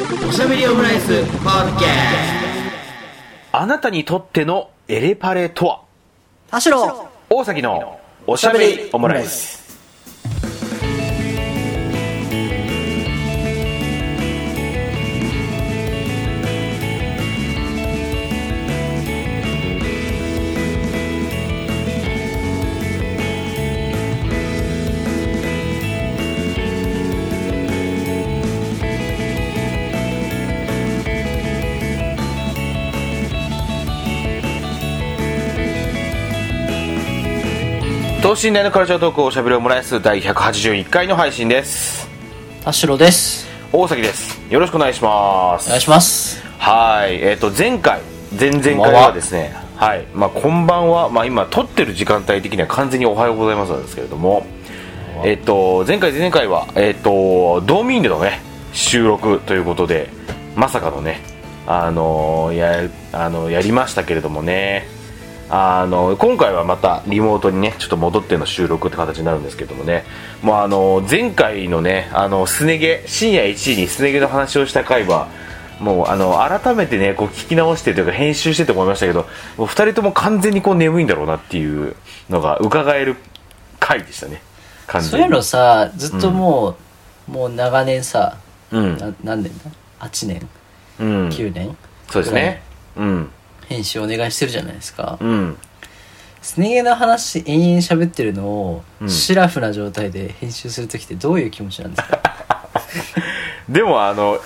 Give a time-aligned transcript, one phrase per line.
[0.00, 1.84] おしゃべりオムライスポッドキ。
[1.84, 1.88] ャ
[3.52, 5.82] あなたにとってのエレパレとは？
[6.50, 7.10] 田代。
[7.28, 9.59] 大崎のおしゃべりオムライス
[38.30, 42.08] 等身大のカルチャートークおしゃべりオムライス第181回の配信です。
[42.62, 43.44] 田代です。
[43.72, 44.40] 大崎です。
[44.48, 45.66] よろしくお願いします。
[45.66, 46.40] お願いします。
[46.56, 47.16] はい。
[47.16, 48.00] えっ、と前回
[48.38, 49.96] 前々回はですねは。
[49.96, 50.06] い。
[50.14, 51.10] まあこんばんは。
[51.10, 54.46] まあ今撮ってる時間帯的には完全におはようございますなんですけれども。
[55.24, 58.40] えっ、と前回前々回はえっ、とドーミーンでのね
[58.72, 60.08] 収録ということで
[60.54, 61.20] まさかのね
[61.66, 64.99] あのやあのやりましたけれどもね
[65.52, 70.04] あの今回はまたリモートにねちょっと戻っての収録って形になるんですけどもね。
[70.42, 75.28] もうあの前回のねあのすね毛深夜1時にすね毛の話をした回は
[75.80, 81.96] もうあの改めてねこう聞き直してというか編集してて思いましたけどもう2人とも完全にこう眠いんだろうなっていう
[82.28, 83.16] のが伺える
[83.80, 84.42] 回でしたね。
[84.86, 85.10] 完全に。
[85.10, 86.76] そういうのさずっとも
[87.28, 88.36] う、もう長年さ
[88.70, 88.96] うん。
[88.98, 90.48] な何年だ8年
[91.00, 91.28] うん。
[91.28, 91.76] 9年？
[92.08, 92.62] そうですね。
[92.96, 93.30] うん
[93.70, 95.16] 編集お願いしてるじゃないですか。
[95.20, 95.56] うん。
[96.42, 99.08] すね毛の話延々喋ってるのを、うん。
[99.08, 102.20] シラフな状態で編集する時ってどういう気持ちなんですか？
[103.70, 104.40] でもあの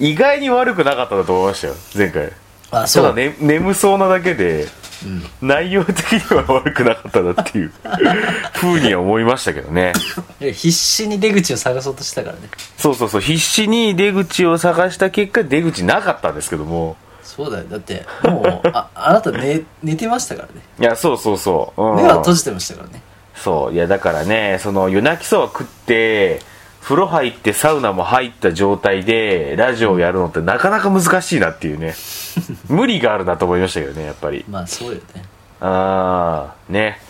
[0.00, 2.32] 意外に悪くなかったなと思いましたよ前回。
[2.70, 4.66] ただ、あそう、ね、眠そうなだけで
[5.04, 7.72] うん、内容的には悪くなかったなっていう
[8.54, 9.92] ふうには思いましたけどね。
[10.40, 12.48] いや必死に出口を探そうとしたからね。
[12.78, 17.64] そうそうそう必死に出口を探した結果出口なかったんですけどもそうだよ。
[17.64, 20.54] だってもうああなた寝寝てましたからね。
[20.78, 21.96] いやそうそうそう、うん。
[21.96, 23.02] 目は閉じてましたからね。
[23.34, 23.72] そう。
[23.72, 26.40] いやだからねその夜泣きそば食って
[26.82, 31.94] 風呂入ってサウナも入った状態でラジオをやるのってなかなか難しいなっていうね。
[32.68, 34.44] 無理があるなと思いましたけどねやっぱり。
[34.48, 35.24] まあそうよね。
[35.60, 37.00] ああね。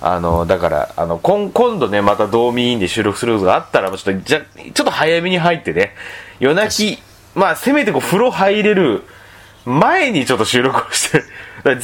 [0.00, 5.94] あのだからあの今今度ねまたドーミーインで収録することがあったらちょっとじゃちょっと早めに入ってね
[6.38, 7.02] 夜泣き
[7.34, 9.02] まあせめてこう風呂入れる
[9.68, 11.22] 前にちょっと収録をして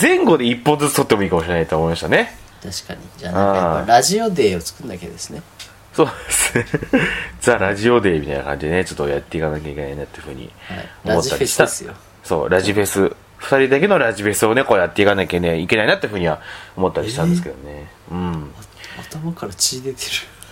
[0.00, 2.36] 前後で一本ずつ撮ってもいいかもしれないと思いましたね。
[2.62, 3.00] 確かに。
[3.18, 5.42] じゃあなんかやっぱラジオデーを作んなきゃですね。
[5.92, 6.66] そうですね。
[7.40, 10.88] ザ・ラジオデーみたいな感じでねちょっとやっていかなきゃいけないなっていうふうにはい。
[11.04, 11.64] 思ラジフったりした。
[11.64, 11.94] ェスですよ。
[12.22, 13.14] そうラジフェス。
[13.36, 16.40] 二人だけのラジフェスをねこうやっていかなきゃねいけないなっていうふうには
[16.76, 18.54] 思ったりしたんですけどね、うん。
[18.98, 19.98] 頭から血出て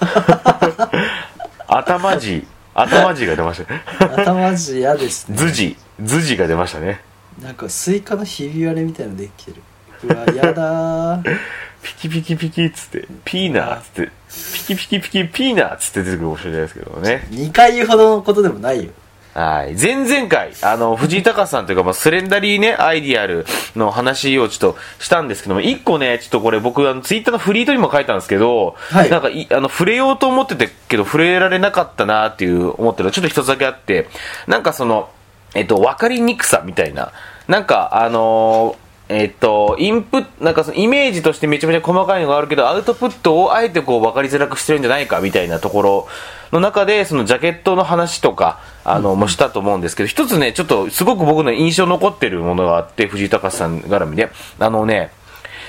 [1.66, 5.36] 頭痔頭痔が出ました頭痔嫌ですね。
[5.36, 7.00] 頭痔頭痔が出ましたね
[7.40, 9.62] なんかスイカのひび割れみたいのできてる。
[10.04, 11.38] うわやだー。
[11.82, 14.10] ピキピキピキっつってピーナーっつって。
[14.54, 17.26] ピキピキピキピーナーっつって出てくるかもしれないですけどね。
[17.30, 18.90] 2回言うほどのことでもないよ。
[19.34, 19.74] はい。
[19.74, 29.10] 前々回あの藤井隆さんというか、まあ、 Slenderie ね ideal の話をちょっとしたんですけども一個ねちょっとこれ僕あのツイッターのフリートにも書いたんですけど、はい。
[29.10, 34.08] なんかいあの触れようと思ってたけど触れられなかったなっていう思ってるのちょっと一つだけあって
[34.46, 35.08] なんかその
[35.54, 37.12] えっと分かりにくさみたいな。
[37.48, 46.08] なんかあのーえっと、インプなんかそのイメージとしてめちゃめちゃ細かいのがあるけど、アウトプットをあえてこう分かりづらくしてるんじゃないかみたいなところ
[46.50, 55.10] の中で、そのジャケットの話とか、あの、もしたと思うんですけど、一つね、ちょっとすごく僕の印象に残ってるものがあって、藤井隆さん絡みで、あのね、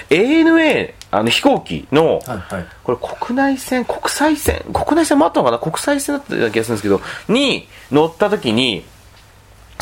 [0.10, 2.66] ANA、あの飛行機の、はいはい。
[2.84, 5.60] これ国内線、国際線、国内線もあったのかな？
[5.60, 8.86] 国際線だったような気がするんですけど、に乗った時に、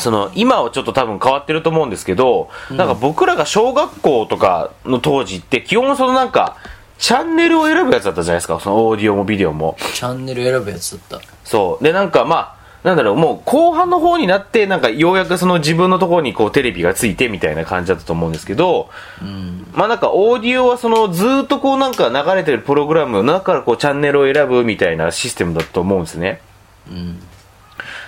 [0.02, 6.56] その今はちょっと多分変わってると思うんですけど、なんか僕らが小学校とかの当時って基本そのなんか
[6.98, 8.60] チャンネルを選ぶやつだったじゃないですか。
[8.60, 9.76] そのオーディオもビデオも。
[9.94, 11.26] チャンネル選ぶやつだった。
[11.44, 11.84] そう。
[11.84, 18.90] でなんかまあなんだろうもう後半の方になってなんかようやくその自分のところにこうテレビがついてみたいな感じだったと思うんですけど、
[19.20, 19.66] うん。
[19.72, 26.40] まあなんかオーディオはそのずーっとこうなんか流れてるプログラムの中からこうチャンネルを選ぶみたいなシステムだと思うんですね。
[26.88, 27.20] うん。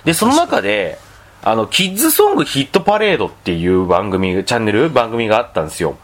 [0.04, 0.98] でその中で
[1.46, 5.98] あのキッズソングヒットパレードっていう番組チャンネル番組があったんですよ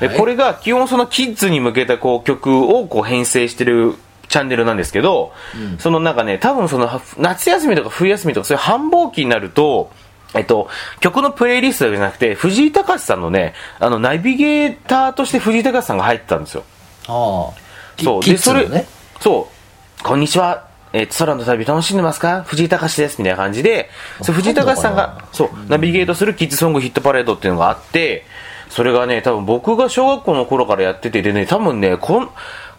[0.00, 3.94] でこれが基本そのキッズに向けたこう曲をこう編成してる
[4.28, 5.32] チャンネルなんですけど、
[5.78, 9.90] そのなんかね多分そのは夏休みとか冬休みとかそういう繁忙期になると
[10.34, 10.68] えっと、
[11.00, 16.64] 曲のプレイリストじゃなくて、藤井隆さんのね、あの、ナビゲーターとして藤井隆さんが入ってたんですよ。
[17.06, 17.52] ああ
[17.96, 18.22] キそう。
[18.22, 18.86] キで、それ
[19.20, 19.50] そ
[20.00, 20.02] う。
[20.02, 20.71] こんにちは。
[20.92, 22.42] えーと空の旅楽しんでますか？
[22.42, 23.88] 藤井隆ですみたいな感じで、
[24.20, 28.24] そう藤井隆さんが、そう、ナビゲートするキッズソングヒットパレードっていうのがあって、
[28.68, 32.30] それがね、多分僕が小学校の頃からやってて、でね、多分ね、今、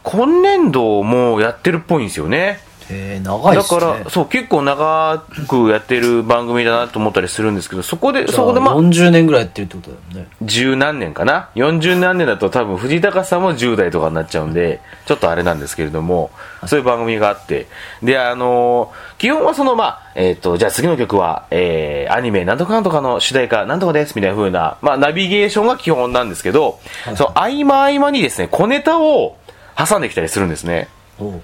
[0.03, 2.59] 今年度もやってるっぽいんですよね。
[2.89, 10.31] へえ長いっだから、そう、結構長くやってる番組だなと思ったりするんですけど、そこで、そこでまあ、40年ぐらいやってるってことだよね。
[10.41, 16.31] 十何年かな？40何年だと多分藤井隆さんも10代とかになっちゃうんでちょっとあれなんですけれども
[16.65, 17.67] そういう番組があって。
[18.01, 26.79] であのー基本はそのまあえっ、とじゃあ次の曲は、えーアニメなんとかなんとかの主題歌なんとかですみたいな風なまあナビゲーションが基本なんですけど、
[27.15, 29.37] その合間合間にですね小ネタを
[29.77, 30.89] 挟んできたりするんですね。
[31.19, 31.41] おう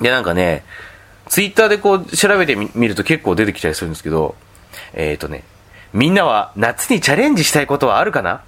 [0.00, 0.64] で、なんかね、
[1.28, 4.34] ツイッターでこう調べてみ見ると結構出てきたりするんですけど、
[4.94, 5.44] えっ、とね、
[5.92, 8.42] みんなは夏にチャレンジしたいことはあるかな？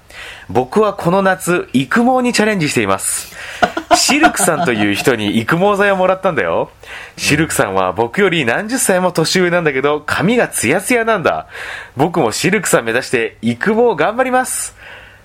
[0.49, 3.35] 僕はこの夏、育毛にチャレンジしています。
[3.97, 6.71] シルクさんという人に育毛剤をもらったんだよ。
[7.17, 11.47] シルクさんは僕より何十歳も年上なんだけど、髪がツヤツヤなんだ。
[11.97, 14.77] 僕もシルクさん目指して育毛頑張ります。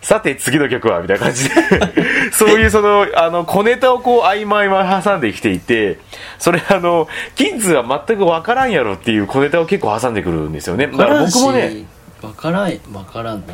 [0.06, 1.56] さて次の曲はみたいな感じで。
[2.32, 5.98] そういうそのあの小ネタをこう合間合間挟んできていて
[6.38, 10.86] それあのキッズは全く分からんやろっていう小ネタを結構挟んでくるんですよね。
[10.86, 11.86] だから僕もね
[12.22, 13.54] わからんわからんな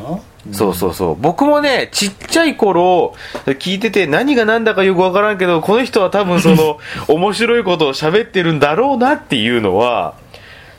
[0.52, 1.16] そうそうそう。
[1.16, 3.14] 僕もねちっちゃい頃
[3.46, 10.16] 聞いてて何が何だかよく分からんけどこの人は多分その 面白いことを喋ってるんだろうなっていうのは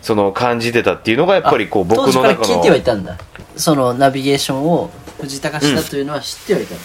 [0.02, 3.16] その感じてたっていうのがやっぱりこう僕の中から聞いてはいのたんだ。
[3.56, 4.90] そのナビゲーションを
[5.22, 6.80] 藤井隆だというのは知ってはいたの、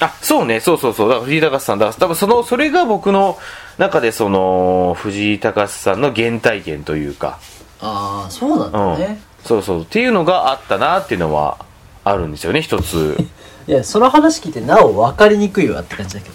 [0.00, 0.60] あそうね。
[0.60, 1.08] そうそうそう。
[1.08, 1.78] だから藤井隆さん。
[1.78, 3.38] だから多分そのそれが僕の
[3.78, 7.38] 中でその藤井隆さんの原体験というか。
[7.80, 9.82] ああそうなんだね、そうそう。
[9.82, 11.58] っていうのがあったなっていうのは
[12.04, 13.16] あるんですよね一つ。
[13.66, 16.34] いやその話聞いてなお分かりにくいわって感じだけど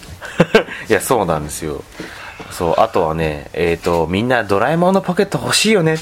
[0.60, 0.66] ね。
[0.88, 1.82] いやそうなんですよ。
[2.50, 5.96] そうあとはねえっ、とみんなドラえもんのポケット欲しいよね。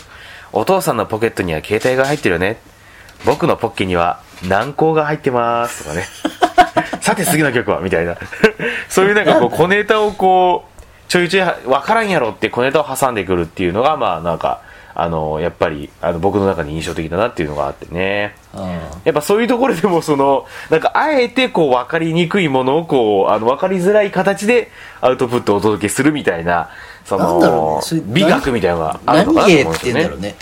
[0.52, 2.60] お父さんのポケットには携帯が入ってるよね。
[3.24, 6.04] 僕のポッケには軟膏が入ってますとかね。
[7.00, 8.16] さて次の曲はみたいな。
[8.88, 14.60] そういうなんかこう小ネタをこうちょいちょい分からんやろって小ネタを挟んでくるっていうのがまあなんか
[14.94, 18.34] あのやっぱりあの僕の中に印象的だなっていうのがあってね。
[18.54, 18.66] あ
[19.04, 24.70] やっぱそういうところでもそのなんかあえてこう分かりにくいものをこうあの分かりづらい形で
[25.00, 26.70] アウトプットをお届けするみたいな
[27.04, 28.02] そのね。
[28.06, 30.34] 美学みたいなのがああるのかなと思うんですよね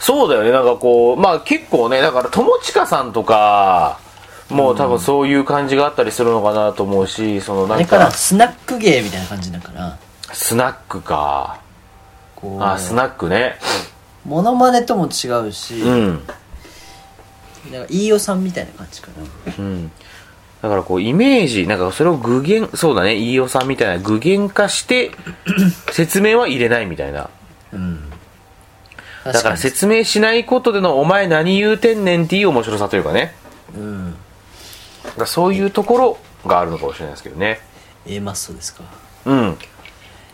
[0.00, 0.50] そうだよね。
[0.50, 4.00] なんかこうまあ結構ねだから友近さんとか
[4.48, 9.98] もう多分そういう感じがあったりするのかなと思うしそのなんあれからかスナック芸みたいな感じだから。
[10.32, 11.60] スナックか。
[12.34, 12.62] こう。
[12.62, 13.56] あスナックね。
[14.24, 16.06] モノマネとも違うし、うん。
[17.70, 19.08] なんか飯尾さんみたいな感じか
[19.46, 19.54] な。
[19.58, 19.90] うん。
[20.62, 23.16] だからこうイメージなんかそれを具現そうだね。
[23.16, 25.10] 飯尾さんみたいな具現化して
[25.92, 27.28] 説明は入れないみたいな。
[27.74, 28.09] うん
[29.24, 33.34] だから説明しないことでのお前何言うてんねんっていう面白さというかね。
[33.74, 34.14] うん。
[35.18, 37.60] だそういうところがあるのかもしれないですけどね。
[38.06, 38.82] A マッソですか。
[39.26, 39.58] うん。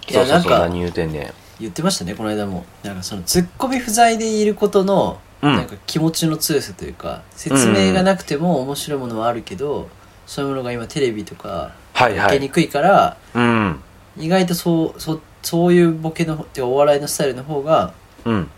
[0.09, 1.33] いやなんか何言うてんねん。
[1.59, 2.65] 言ってましたねこの間も。
[2.85, 5.57] なんかそのツッコミ不在でいることの、うん。
[5.57, 9.89] なんか気持ちの強さというか説明がなくても面白いものはあるけど、
[10.27, 12.27] そういうものが今テレビとかはいはい。
[12.27, 13.81] 受けにくいから、うん。
[14.17, 17.93] 意外とそうそそういうボケのお笑いのスタイルの方が
[18.25, 18.51] うん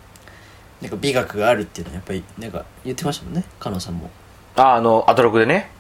[0.81, 3.45] なんか美学があるっていうのはやっぱりなんか言ってましたもんね。
[3.59, 4.11] 加納さんも。
[4.57, 5.71] ああのアトロクでね。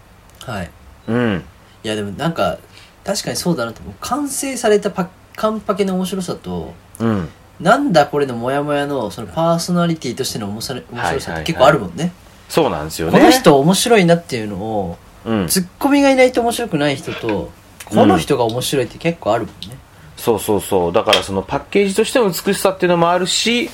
[0.44, 0.70] はい。
[1.08, 1.44] うん。
[1.84, 2.58] いやでもなんか
[3.04, 3.94] 確かにそうだなと思う。
[4.00, 7.28] 完成されたパカンパケの面白さとうん。
[7.60, 11.42] なんだこれのモヤモヤのそのパーソナリティとしての面白面白さはいはいはい。
[11.42, 12.12] って結構あるもんね、
[12.48, 13.18] そうなんですよね。
[13.18, 15.48] この人面白いなっていうのをうん。
[15.48, 17.50] ツッコミがいないと面白くない人と
[17.84, 19.76] この人が面白いって結構あるもんね、
[20.16, 20.92] そうそうそう。
[20.92, 23.70] だからそのパッケージとしての美しさっていうのもあるしあ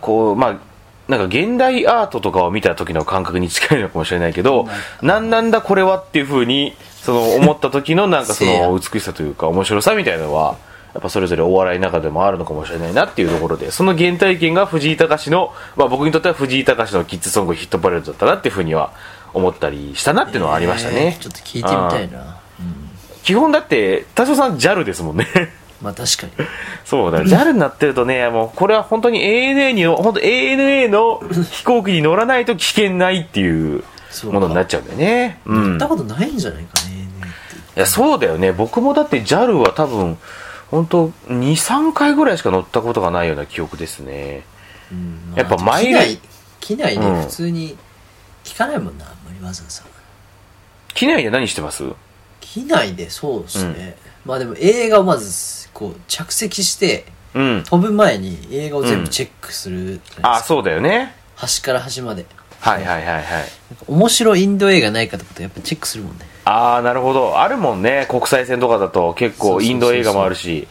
[0.00, 0.58] こうまあ
[1.08, 4.66] なんか現代アートとかを見た時の感覚に近いのかもしれないけど
[5.02, 5.30] なん。
[5.30, 10.56] なんだこれはっていうふうにその思った時のなんかその美しさというか面白さみたいなのは
[10.94, 18.92] やっぱそれぞれお笑いの中でもあるのかもしれないなっていうところでその原体験が藤井隆の、まあ、僕にとっては藤井隆のキッズソングヒットパレードだったなっていうふうには
[19.34, 21.16] 思ったりしたなっていうのはありましたね。
[21.16, 22.90] えー、ちょっと聞いてみたいな、うん、
[23.22, 25.26] 基本だって多少さん JAL ですもんね
[25.86, 26.32] まあ確かに。
[26.84, 33.84] そうだ、JAL になってるとね、もうこれは本当に ANA に、本当 ANA の飛行機に乗らないと危険ないっていう
[34.24, 35.40] ものになっちゃうんだよね。
[35.46, 35.64] うん。
[35.66, 37.08] い行ったことないんじゃないかね
[37.70, 37.80] って。
[37.80, 38.50] や、そうだよね。
[38.50, 40.18] 僕もだって JAL は多分、
[40.72, 44.42] 本当2、3回ぐらいしか乗ったことがないような記憶ですね。
[44.90, 45.34] うん。
[45.36, 46.18] やっぱマイル機内
[46.58, 47.22] 機内でうん。
[47.22, 47.78] 普通に
[48.42, 49.84] 聞かないもんな、あんまりわざわざ
[50.94, 51.84] 機内で何してます？
[52.40, 57.04] 機内でそうですね、まあでも映画をまずこう着席して
[57.34, 57.64] うん。
[57.64, 60.20] 飛ぶ前に映画を全部チェックするじゃないです。
[60.22, 61.14] か、あそうだよね。
[61.34, 62.24] 端から端まで。
[62.60, 63.24] はいはいはいはい。
[63.86, 66.26] 面白いインド映画ないかとかとやっぱチェックするもんね。
[66.44, 67.38] ああなるほど。
[67.38, 68.06] あるもんね。
[68.08, 69.70] 国際線とかだと結構そうそうそうそう。
[69.70, 70.66] インド映画もあるし。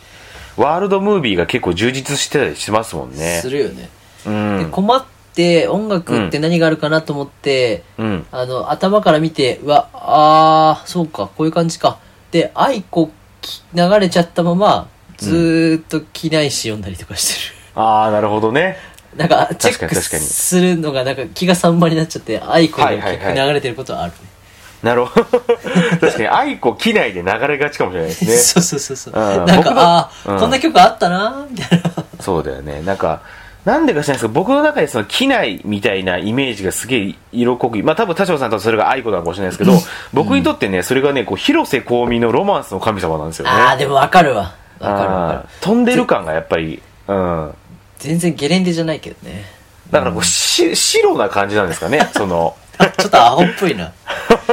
[0.58, 3.40] ワールドムービーが結構充実してたりしますもんね。
[3.42, 3.90] するよね、
[4.26, 4.60] うん。
[4.64, 8.26] で困って音楽って何があるかなと思って、うん。
[8.32, 12.00] あの頭から見てうわあーそうかこういう感じか。
[12.32, 18.78] で愛子き流れちゃったままずーっと機内誌読んだりとかしてる、ああなるほどね。
[19.16, 23.48] なんかチェックするのがなんか気が散漫になっちゃって愛子の曲はいはいはい。
[23.48, 24.18] 流れてることはあるね、
[24.84, 25.26] なるほど。
[26.00, 28.36] 確かに愛子機内で流れがちかもしれないですね。
[28.38, 29.14] そうそうそうそう。
[29.14, 29.46] うん。
[29.46, 30.40] なんかああ、うん。
[30.40, 32.04] こんな曲あったなみたいな。
[32.20, 32.82] そうだよね。
[32.82, 33.22] なんか
[33.64, 39.74] なんでか知らないですけど僕の中でその機内みたいなイメージがすげえ色濃くまあ多分田代さんとそれが愛子なのかもしれないですけど、
[40.14, 43.52] 僕にとってねそれがねこう広瀬香美のロマンスの神様なんですよね。
[43.52, 44.54] ああでもわかるわ
[44.86, 45.50] わかるわかる。
[45.62, 47.54] 飛んでる感がやっぱりうん。
[48.00, 49.46] 全然ゲレンデじゃないけどね。
[49.92, 52.56] だからこうし白な感じなんですかね その。
[52.78, 53.92] あちょっとアホっぽいな。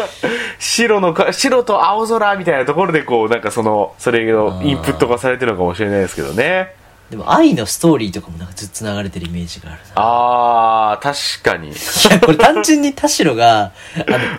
[0.59, 6.75] 白のか白と青空みたいなところでこうなんかそのそれのインプットがされてるのかもしれないですけどね。
[7.11, 9.93] でも愛のストーリーとかもなんかずっと流れてるイメージがあるな。
[9.97, 11.69] あー確かに。
[11.69, 11.73] い
[12.11, 13.73] や、これ単純に田代が、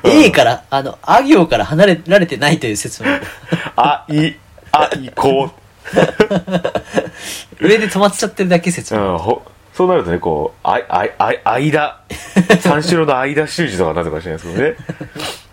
[0.02, 3.28] あの、A から、あの、あ行から離れられてないという説もある。
[3.76, 4.36] あい
[4.72, 5.52] あいこ
[7.60, 12.00] 上で止まっちゃってるだけ説う、ん、ほそうなるとねこうあいあいあい間。
[12.62, 14.76] 三四郎の間修二とかになってるかもしれないですけどね。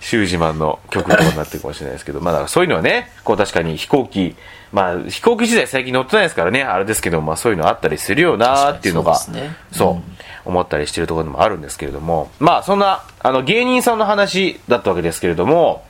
[0.01, 2.21] 修二マンの曲とかになってるかもしれないですけど。
[2.21, 4.37] まあだからそういうのはねこう確かに飛行機。
[4.73, 9.57] まあ飛行機時代最近乗ってないですからねあれですけどまあそういうのあったりするよなっていうのがそうね。
[9.73, 10.03] そう、うん。
[10.45, 12.31] 思ったりしてるところでもあるんですけれども。
[12.39, 15.85] まあそんなあの芸人さんの話だったわけですけれども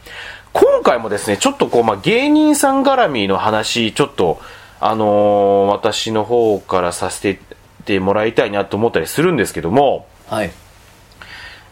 [0.53, 4.41] 今回もですねちょっとこう、まあ、芸人さん絡みの話ちょっと
[4.81, 7.39] あのー私の方からさせ
[7.85, 10.51] てもらいたいなと思ったりするんですけどもはい。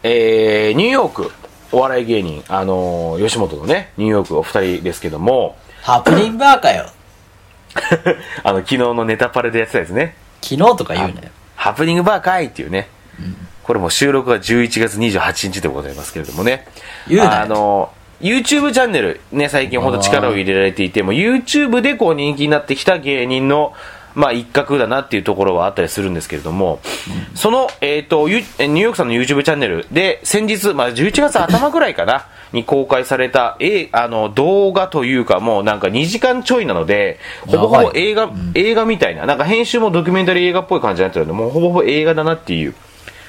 [0.03, 1.31] えーニューヨーク
[1.71, 6.89] お笑い芸人あのー吉本のねニューヨークお二人ですけどもハプニンバーかよ。
[8.43, 11.29] あの昨日のネタパレでやってたやつね昨日とか言うなよ。
[11.55, 12.87] ハプニングバーかいっていうね、
[13.63, 16.65] これも収録が11月28日でございますけれどもね
[17.07, 23.73] 言うなよあの YouTube チャンネルね最近ほんと力を入れられていてもう YouTube でこう人気になってきた芸人の
[24.15, 26.79] まあ一角だなっていうところはあったりするんですけれども、
[27.35, 42.73] その、えっ、と、ゆニューヨークさんの YouTube チャンネルで先日、まあ11月頭ぐらいかな、に公開された、えあの、動画というかもうなんか2時間ちょいなので、ほぼほぼ映画、映画みたいな、なんか編集もドキュメンタリー映画っぽい感じになってるので、もうほぼほぼ映画だなっていう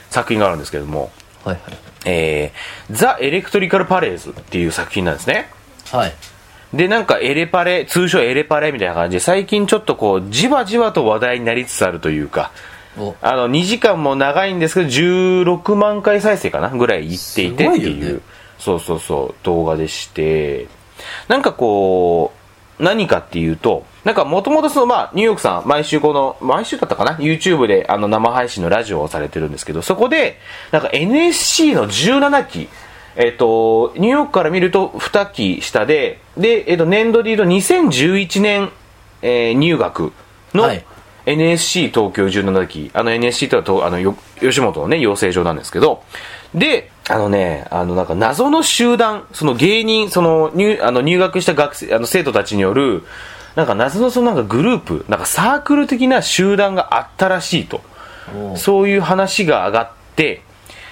[0.08, 1.10] 作品があるんですけれども、
[1.44, 1.60] はい
[2.04, 5.50] えー、ザ・エレクトリカル・パレーズっていう作品なんですね。
[5.90, 6.00] はい。
[6.00, 6.14] はい。
[6.74, 12.52] で、なんかエレパレ、通称エレパレみたいな感じで、最近ちょっとこう、じわじわと話題になりつつあるというか、
[12.96, 18.20] お、あの、2時間も長いんですけど、16万回再生かなぐらいいっていてっていう、ね
[18.58, 20.68] そうそうそう、動画でして、
[21.28, 22.39] なんかこう、
[22.80, 30.38] 何かっていうと、なんかもともとその、まあ、ニューヨークさん、毎週この、毎週だったかな ?YouTube であの生配信のラジオをされてるんですけど、そこで、
[30.72, 32.68] なんか NSC の17期、
[33.16, 38.72] えっ、と、ニューヨークから見ると2期下で、で、えっ、と、年度で言うと2011年、
[39.22, 40.12] えー入学
[40.54, 40.84] の、はい
[41.26, 46.02] NSC 東京17期、あの NSC とはとあのよ吉本のね、養成所なんですけど、
[46.54, 53.04] で、あのね、あのなんか謎の集団、その芸人、その入あの入学した学生、あの生徒たちによる、
[53.56, 57.82] なんか謎のそのなんかグループ、なんかサークル的な集団があったらしいと。
[58.34, 60.42] おそういう話が上がって、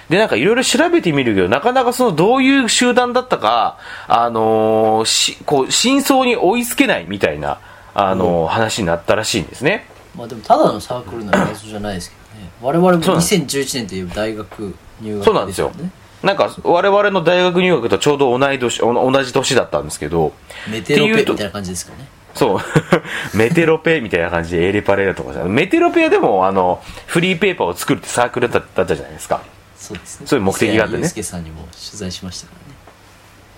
[0.09, 7.59] で、なんかいろいろ調べてみるけど、なかなかそのどういう集団だったか、あのーし、こう、真相に追いつけないみたいな、
[7.93, 9.85] あのー話になったらしいんですね。
[10.17, 12.51] まあでもただのサークルなら謎じゃないですけどね。
[12.61, 15.91] 我々もそうなんです2011年という大学入学そうなんですよね。
[16.23, 20.33] なんか、我々の大学入学とちょうど同い年、お同じ年だったんですけど、
[20.69, 22.07] メテロペみたいな感じですかね。
[22.35, 22.59] そう、
[23.37, 29.41] メテロペみたいな感じでエレパレだとかさ、メテロペはでも、あの、フリーペーパーを作るってサークルだったじゃないですか。
[29.77, 30.27] そうですね。
[30.27, 32.53] そういう目的があってね介さんにも取材しましたか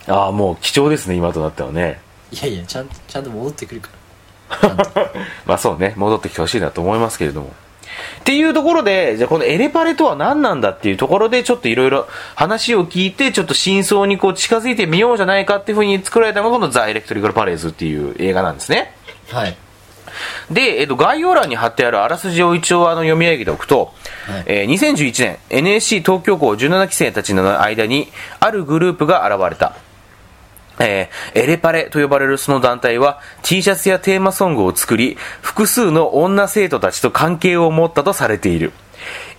[0.08, 0.20] らね。
[0.20, 2.00] ああ、もう貴重ですね、今となってはね。
[2.32, 3.90] いやいや、ちゃんと、ちゃんと戻ってくるか
[4.62, 4.76] ら。
[5.46, 7.54] まあそうね、戻ってきてほしいなと思いますけれども。
[8.20, 18.96] っていうところで、じゃあこのエレパレとは何なんだっていうところで、ちょっといろいろ話を聞いて、ちょっと真相にこう近づいてみようじゃないかっていうふうに作られたのがこのザ・エレクトリカル・パレーズっていう映画なんですね。
[19.30, 19.56] はい。
[20.50, 23.94] で、えっと、概要欄に貼ってあるあらすじを一応あの読み上げておくと、
[24.26, 29.76] はいえー2011年 NSC 東京校17期生たちの間にあるグループが現れた。
[30.82, 38.74] えーエレパレと呼ばれるその団体は T シャツやテーマソングを作り、複数の女生徒たちと関係を持ったとされている。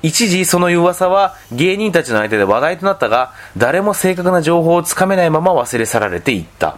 [0.03, 6.77] 一時その噂は芸人たちの間で話題となったが、誰も正確な情報をつかめないまま忘れ去られていった。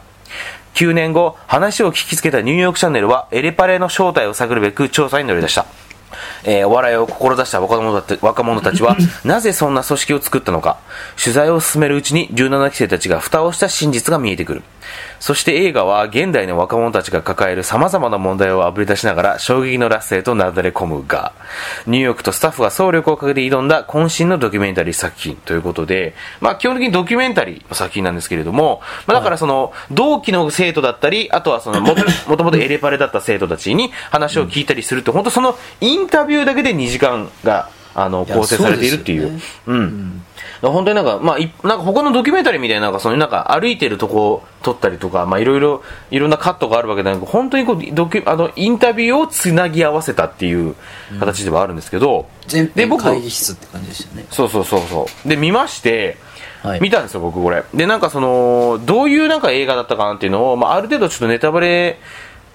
[0.75, 5.84] 9年後、話を聞きつけたニューヨークチャンネルはエレパレの正体を探るべく調査に乗り出した。
[6.45, 10.77] えーお笑いを志した若者たち若者たちは、 なぜそんな組織を作ったのか。
[11.23, 14.63] 取材を進めるうちに17期生たちが蓋をした真実が見えてくる。
[15.21, 21.33] そして映画は現代の若者たちが抱える様々な問題をあぶり出しながら衝撃のラッセへとなだれ込むが、
[21.87, 39.23] ニューヨークとスタッフが総力をかけて挑んだ渾身のドキュメンタリー作品ということで、まあ基本的にドキュメンタリーの作品なんですけれども、まあだからその同期の生徒だったり、あとはそのもともともとエレパレだった生徒たちに話を聞いたりすると、本当そのインタビューだけで2時間が、あの、構成されているっていう。
[39.23, 40.18] そうですうん。
[40.18, 40.34] だから
[40.71, 50.75] 本当になんか、まあ、いなんか他のドキュメンタリーみたいな、なんかそのなんか歩いてるとこ撮ったりとか、まあいろいろ、いろんなカットがあるわけでなく、本当にこう、ドキュ、あの、インタビューをつなぎ合わせたっていう
[51.21, 54.26] 形ではあるんですけど、全で、僕、編会議室って感じでしたね。
[54.30, 55.28] そうそうそうそう。
[55.28, 56.16] で、見まして、
[56.62, 56.80] はい。
[56.80, 57.62] 見たんですよ、僕これ。
[57.75, 61.99] で、なんかその、どういうなんか映画だったかなっていうのを、まあある程度ちょっとネタバレ、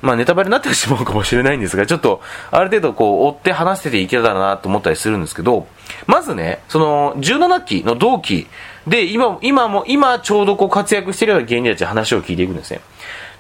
[0.01, 5.67] まあネタバレになってしまうかもしれないんですが、ちょっと、ある程度こう、追って話してていけたらなと思ったりするんですけど、
[6.07, 8.47] まずね、その、17期の同期
[8.87, 12.81] で、今、今も、今ちょうどこう活躍してるような芸人たちに話を聞いていくんですね。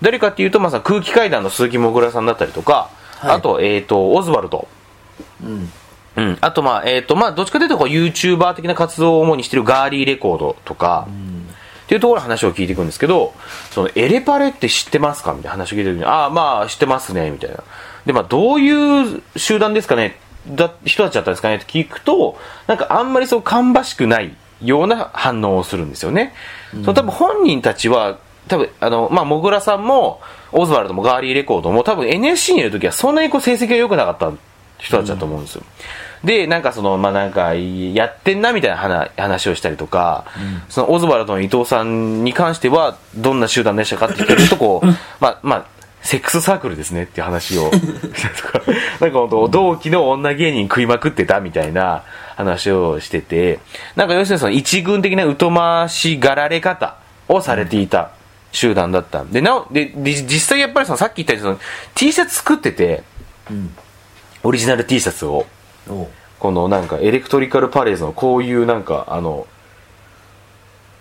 [0.01, 2.89] 誰かっていうと、まあさ、空気階段の鈴木もぐらさんだったりとか、
[3.19, 4.67] はいあと、えっ、と、オズワルド。
[5.43, 5.71] うん。
[6.15, 6.37] うん。
[6.39, 11.07] あと、まあ、えっ、と、まあ、どっちかというと、こう、YouTuber 的な活動を主にしてるガーリーレコードとか、
[11.89, 13.33] っていうところで話を聞いていくんですけど、
[13.71, 15.33] その、エレパレって知ってますか？
[15.33, 17.63] みたいな話を聞いてる時に、ああ、まあ、知ってますね、みたいな。
[18.05, 20.15] で、まあ、どういう集団ですかね？
[20.47, 21.55] だ、人たちだったんですかね？
[21.55, 26.35] って聞くと、なんかあんまりそう、芳しくないような反応をするんですよね。
[26.73, 34.31] その多分本人たちは、多分、あの、まあ、もぐらさんも、オズワルドもガーリーレコードも、多分 NSC にいる時はそんなにこう成績が良くなかった
[34.77, 35.63] 人たちだと思うんですよ。
[36.23, 40.25] で、なんかその、まあ、なんか、やってんなみたいな話話をしたりとか、
[40.69, 44.87] そのオズワルドの伊藤さんに関しては、どんな集団でしたかって聞くと、こう、
[45.19, 45.65] まあ、まあ、
[46.01, 48.61] セックスサークルですねっていう話をしたりとか、
[48.99, 52.03] なんか本当、同期の女芸人食いまくってたみたいな
[52.35, 53.59] 話をしてて、
[53.95, 56.95] なんか要するにその一軍的な疎ましがられ方
[57.27, 58.11] をされていた
[58.51, 59.23] 集団だった。
[59.25, 61.59] で、なお、で、で実際やっぱりそのさっき言ったようにその
[61.95, 63.03] T シャツ作ってて、
[63.49, 63.75] うん。
[64.43, 65.45] オリジナル T シャツを、
[66.39, 69.47] このなんかエレクトリカルパレーズのこういうなんかあの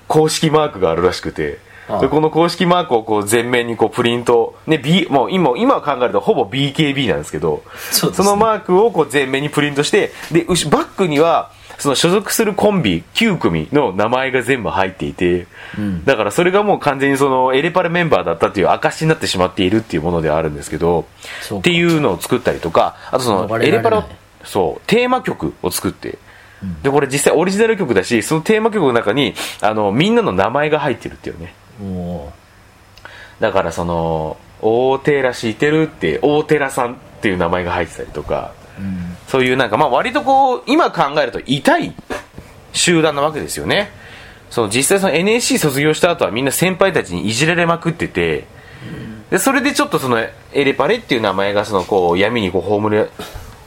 [0.08, 1.58] 公式マークがあるらしくて
[2.00, 8.12] でこの公式マークをこう全面にこうプリントね B もう今今考えるとほぼ BKB なんですけどそね。
[8.18, 15.46] のマークをこう全面にプリントしてでバックにはその所属するコンビ9組の名前が全部入っていて、
[15.78, 16.04] うん。
[16.04, 21.06] だからそれがもう完全にそのエレパレメンバーだったっていう証になってしまっているっていうものではあるんですけど
[21.56, 24.04] っていうのを作ったりとかあとそのエレパレを
[24.44, 26.18] そうテーマ曲を作って、
[26.82, 31.54] でこれ実際オリジナル曲だしそのテーマ曲の中にあのみんなの名前が入ってるっていうね。
[33.40, 39.16] だからその大寺知ってるって大寺さんっていう名前が入ってたりとかうん。
[39.28, 41.94] そういうなんかまあ割とこう今考えると痛い
[42.72, 43.90] 集団なわけですよね。
[44.50, 48.46] その実際その NSC 卒業した後はみんな先輩たちにいじられまくってて
[49.30, 53.10] でそれでちょっとそのエレパレっていう名前がそのこう闇にこう葬れ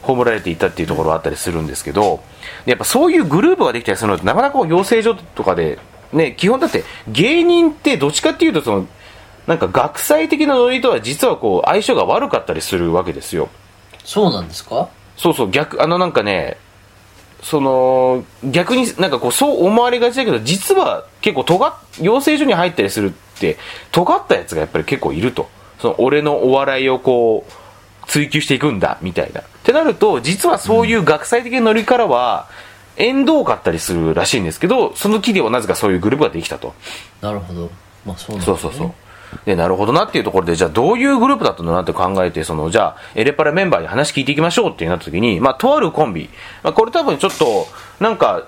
[0.01, 2.23] 葬られていったっていうところはあったりするんですけど
[2.65, 5.79] でやっぱそういうグループができたりするのってなかなか養成所とかで
[6.13, 8.87] ね基本だって芸人ってどっちかっていうとその
[9.47, 13.49] なんか学祭的なノリとは実はこう相性が悪かったりするわけですよ
[14.03, 14.89] そうなんですか？
[15.17, 16.57] そうそう、逆、あのなんかね、
[17.43, 23.59] その、逆になんかこう、そう思われがちだけど、実は結構尖っ、養成所に入ったりするって、
[23.91, 25.47] 尖ったやつがやっぱり結構いると。
[25.79, 29.43] その、俺のお笑いをこう、追求していくんだ、みたいな。
[29.61, 32.47] ってなると、実はそういう学祭的なノリからは、
[32.97, 36.73] 縁遠かったりするらしいんですけど、その木ではなぜかそういうグループができたと。
[37.21, 37.69] なるほど。
[38.05, 38.57] まあそうなんだ、ね。
[38.59, 38.93] そうそうそう。
[39.45, 46.29] で、なるほどなっていうところで、じゃあどういうグループだったのかなって考えて、その、じゃあ、エレパラメンバーに話聞いていきましょうってなった時に、まあ、とあるコンビ。
[46.63, 47.67] まあ、これ多分ちょっと、
[47.99, 48.43] なんか、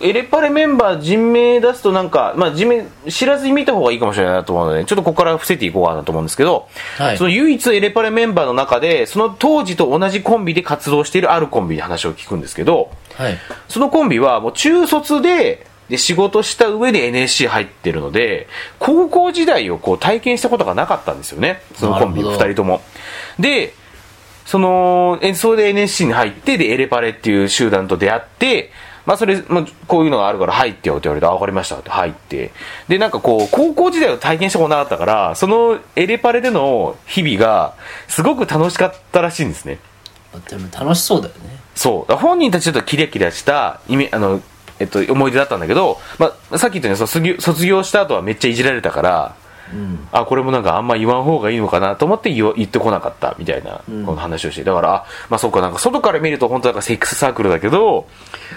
[0.00, 13.38] エレパレメンバー人名出すとなんか、まあ、人名知らずに見た方がいいかもしれないなと思うので、ちょっとここから伏せていこうかなと思うんですけど、はいその唯一エレパレメンバーの中で、その当時と同じコンビで活動しているあるコンビに話を聞くんですけど、はい。
[13.68, 18.46] そのコンビはもう中卒で、で仕事した上で NSC 入ってるので、
[18.78, 21.62] 高校時代をこう体験したことがなかったんですよね。
[21.74, 22.80] そのコンビ二なるほど人とも。
[23.38, 23.74] で、
[24.46, 28.72] その、演奏で NSC に入って、で、エレパレっていう集団と出会って、
[29.06, 32.52] まあそれ、まあ、こういうのがあるから入ってよって言われて、あ、わかりましたって入って。
[32.88, 37.74] で、なんかこう、高校時代を体験したことなかったから、そのエレパレでの日々が、
[38.08, 39.78] すごく楽しかったらしいんですね。
[40.48, 41.58] でも楽しそうだよね。
[41.74, 42.14] そう。
[42.14, 44.40] 本人たちちょっとキラキラした、意味、あの、
[44.78, 49.34] えっと、思い出だったんだけど、まあ、さっき言ったように卒業した後はめっちゃいじられたから、
[49.72, 50.08] うん。
[50.12, 54.64] あ、これもなんかあんま言わん方がいいのかなと思って言ってこなかったみたいな、うんこの話をして。
[54.64, 58.06] だから、あまあそうか、なんか外から見ると本当なんかセックスサークルだけど、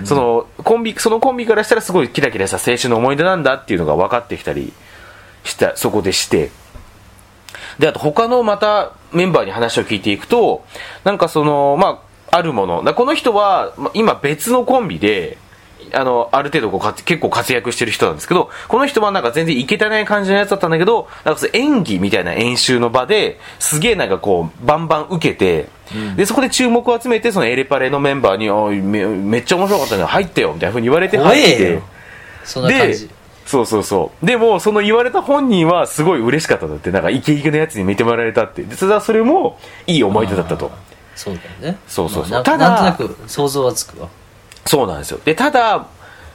[0.04, 4.74] そのコンビ、そのコンビからしたらすごいキラキラした青春の思い出なんだっていうのが分かってきたり
[5.44, 6.52] した、そこでして。
[7.80, 10.66] で、あと他のまたメンバーに話を聞いていくと、
[11.04, 12.84] なんかその、まあ、あるもの。
[12.84, 15.38] だこの人は、まあ今別のコンビで、
[15.94, 25.68] あの、ある程度こうか結構活躍してる人なんですけど、この人はなんか全然いけてない感じのやつだったんだけど、なんかその演技みたいな演習の場で、すげえなんかこう、バンバン受けて、
[26.16, 31.82] で、そこで注目を集めて、そのエレパレのメンバーに、おいめめっちゃ面白かったね、入ってよ、みたいな風に言われて怖入って。
[32.44, 33.10] そんな感でじ。、
[33.46, 34.26] そうそうそう。
[34.26, 38.64] でも、その言われた本人はすごい嬉しかったんだって、なんかイケイケのやつに見てもらえたって。
[38.64, 40.72] で、それはそれもいい思い出だったと。
[41.16, 41.78] そうだよね。
[41.88, 44.10] そうそうそうまあなただなんとなく想像はつくわ。
[44.66, 45.20] そうなんですよ。
[45.24, 45.88] で、ただ、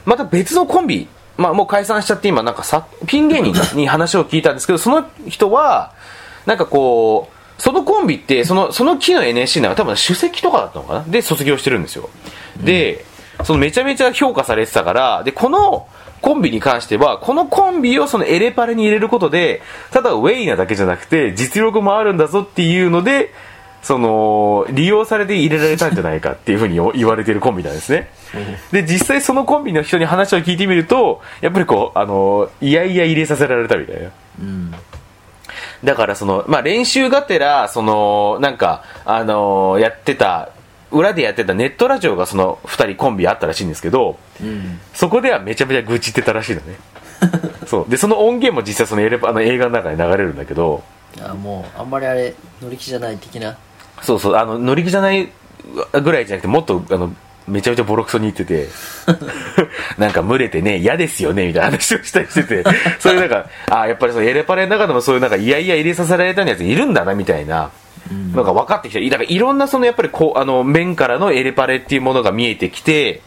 [0.05, 5.91] また別のコンビ、まあもう解散しちゃって今なんかさ、ピン芸人 に話を聞いたんですけど、その人は、
[6.45, 11.03] なんかこう、そのコンビって、その、その期の NSC なんか多分首席とかだったのかな？
[11.07, 12.09] で、卒業してるんですよ。
[12.57, 13.05] で、
[13.43, 15.87] そのめちゃめちゃ評価されてたから、で、この
[16.21, 19.61] コンビに関しては、このコンビをそのエレパレに入れることで、
[19.91, 23.33] ただウェイなだけじゃなくて、実力もあるんだぞっていうので、
[23.81, 28.09] その、利用されて入れられたんじゃないかっていうふうに言われてるコンビなんですね。
[28.71, 34.09] で、実際そのコンビの人に話を聞いてみると、やっぱりこう、あの、いやいや入れさせられたみたいな。
[34.41, 34.73] うん。
[35.83, 40.49] だからその、まあ、練習がてら、その、なんか、あのやってた、
[40.91, 44.79] 裏でやってたネットラジオがその二人コンビあったらしいんですけど、うん。
[44.93, 46.75] そこではめちゃめちゃ愚痴ってたらしいのね。
[47.67, 47.89] そう。
[47.89, 50.83] で、その音源も実際そのエレあの映画の中に流れるんだけど、
[51.21, 53.57] あもう、あんまりあれ、乗り気じゃない的な。
[54.01, 55.29] そうそう、あの、乗り気じゃない
[56.01, 57.13] ぐらいじゃなくて、もっと、あの、
[57.47, 58.67] めちゃめちゃボロクソに言ってて、
[59.97, 62.63] なんか群れてね、嫌ですよね、みたいな話をしたりしてて、
[62.99, 67.71] そういうなんか、あやっぱりそのエレパレの中でもそういうなんか、いやいや入れさせられたやついるんだな、みたいな、
[68.33, 68.99] なんか分かってきた。
[68.99, 73.21] だからいろんなそのやっぱりこう、あの、面からのエレパレっていうものが見えてきて、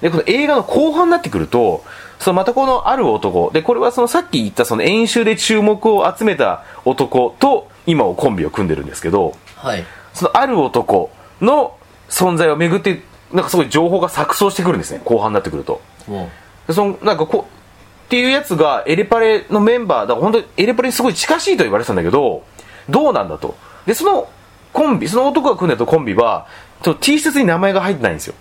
[0.00, 1.84] で、この映画の後半になってくると、
[2.18, 9.84] そのまたこのある男、で、これはそのさっき言ったその演習で注目を集めた男と、今をコンビを組んでるんですけど、はい。
[10.14, 11.76] そのある男の
[12.08, 15.80] 存在をめぐって、なんかすごい情報が錯綜してくるんですね、後半になってくると。
[16.06, 16.30] も
[16.66, 22.44] でそのなんかこう、っていうやつがエレパレのメンバー、だから本当にエレパレにすごい近しいと言われてたんだけど、
[22.88, 23.54] どうなんだと。
[23.86, 24.28] で、その
[24.72, 26.46] コンビ、その男が組んでたコンビは、
[26.82, 28.34] ちょっと T シャツに名前が入ってないんですよ。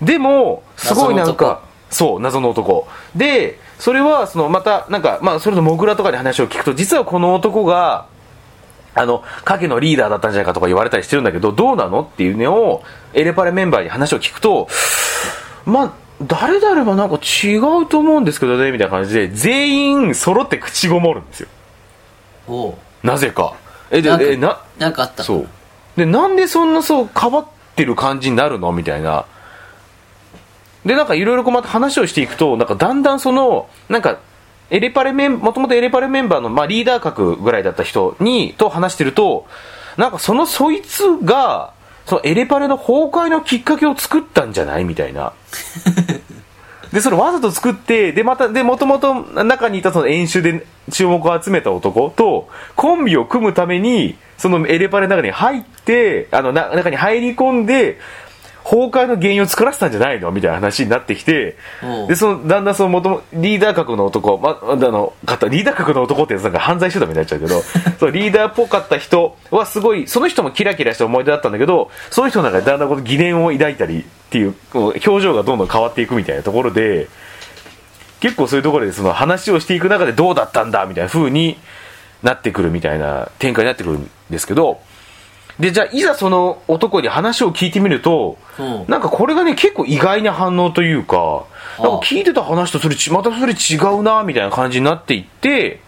[0.00, 2.86] でも、すごいなんか、そう、謎の男。
[3.14, 8.06] で、それは、その、また、なんか、まあ、それとモグラとかで話を聞くと、実はこの男が、
[8.96, 12.82] あの、影のリーダーだったんじゃないかとか言われたりしてるんだけど、どうなのっていうのを、
[13.12, 14.68] エレパレメンバーに話を聞くと、
[15.66, 21.48] まあ、誰々はなんか違うと思うんですけどね、みたいな感じで、全員揃って口ごもるんですよ。
[22.48, 23.54] おうなぜか。
[23.90, 25.24] え、で、なえ、な、なんかあったの？
[25.24, 25.48] そう。
[25.96, 28.72] で、なんでそんなそう変わってる感じになるの？
[28.72, 29.26] みたいな。
[30.86, 34.18] で、なんかいろいろこうまた話をしていくと、なんかだんだんその、なんか、
[34.70, 39.46] エレパレメン、もともとエレパレメンバーの、まあリーダー格ぐらいだった人に、と話してると、
[39.96, 41.72] なんかそのそいつが、
[42.06, 45.32] そのエレパレの崩壊のきっかけを作ったんじゃないみたいな。
[46.92, 57.98] で、それわざと作って、で、また、で、もともと中にいたその演習で注目を集めた男と、コンビを組むために、そのエレパレの中に入って、あの、な中に入り込んで、
[58.68, 60.32] 崩壊の原因を作らせたんじゃないの？
[60.32, 61.56] みたいな話になってきて
[62.08, 67.62] で、その、だんだんその元々、リーダー格の男、ま、あの、方、リーダー格の男ってなんか犯罪集団みたいになっちゃうけど、
[68.00, 77.06] そう、リーダーっぽかった人はすごい、その人もキラキラした思い出だったんだけど、その人の中でだんだんこの疑念を抱いたりっていう表情がどんどん変わっていくみたいなところで、
[78.18, 80.84] 結構そういうところでその話をしていく中でどうだったんだ？
[80.86, 81.56] みたいな風に
[82.22, 84.80] なってくるみたいな展開になってくるんですけど、
[85.58, 91.44] で、じゃあいざその男に話を聞いてみると、うんなんかこれがね、結構意外な反応というか、
[91.78, 95.80] なんか聞いてた話とそれち、またそれ違うな、みたいな感じになっていって、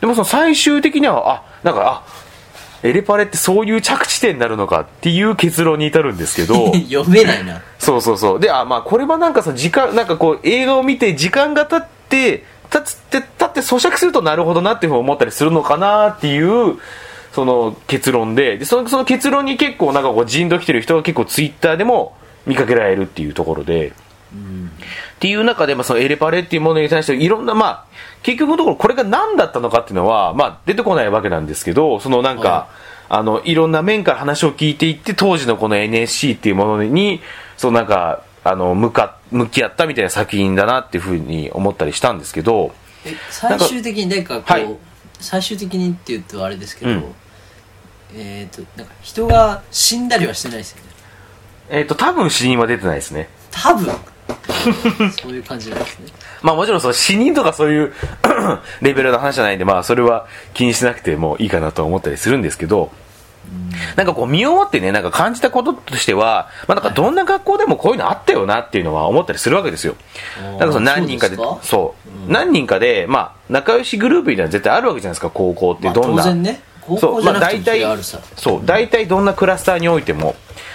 [0.00, 2.20] でもその最終的には、あ、なんか、あ、
[2.82, 7.60] エレパレってそういう着地点になるのかっていう結論に至るんですけど、 読めないな。
[7.78, 8.40] そうそうそう。
[8.40, 16.78] で、あ、まあこれはなんかその時間、なんかこう映画を見て時間が経って、経つって、経って咀嚼するとなるほどなっていうふうに思ったりするのかなっていう、
[17.32, 22.16] その結論で、でそのその結論に結構なんかこう人と来てる人が結構ツイッターでも
[22.46, 23.92] 見かけられるっていうところで、っ
[25.18, 27.84] ていう中で、まあ、そのエレパレっていうものに対していろんな、まあ、
[28.22, 32.68] 結局のところこれが何だったのかっていうのは、まあ、出てこないわけなんですけど、そのなんか、は
[33.10, 37.20] あの、いろんな面から話を聞いていって、当時のこの NSC っていうものに、
[37.56, 42.72] そうなんか、あの、向か、向き合ったみたいな作品だなっていうふうに思ったりしたんですけど、
[43.04, 44.76] え最終的になんかこう、はい。
[45.18, 47.14] 最終的にって言うとあれですけど、うん
[48.14, 50.90] えっ、となんか人が死んだりはしてないですよね。
[51.70, 53.28] えっ、と、多分死因は出てないですね。
[53.50, 53.94] 多分？
[55.22, 56.06] そういう感じなんですね。
[56.42, 57.92] まあもちろんその死人とかそういう
[58.80, 62.90] レベルの話じゃないんで、まあそれは気にしなくてもいいかなと思ったりするんですけど、
[63.96, 69.96] なんかこう見終わってね、なんか感じたこととしては、まあなんかどんな学校でもこういうのあったよなっていうのは思ったりするわけですよ。
[70.40, 71.94] なんかその何人かで、そ
[72.28, 76.22] う何人かで、まあ仲良しグループみたいなの絶対あるわけじゃないですか、高校ってまあどんな。
[76.22, 76.60] 当然ね。
[76.62, 77.84] 高そう、まあ大体
[78.36, 80.34] そう、大体どんなクラスターにおいても。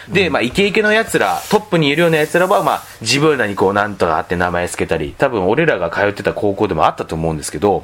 [0.09, 7.83] で、まあイケイケの奴ら、トップにいるような奴らは、まあ自分らにこうなんとかあって名前つけたり、多分俺らが通ってた高校でもあったと思うんですけど、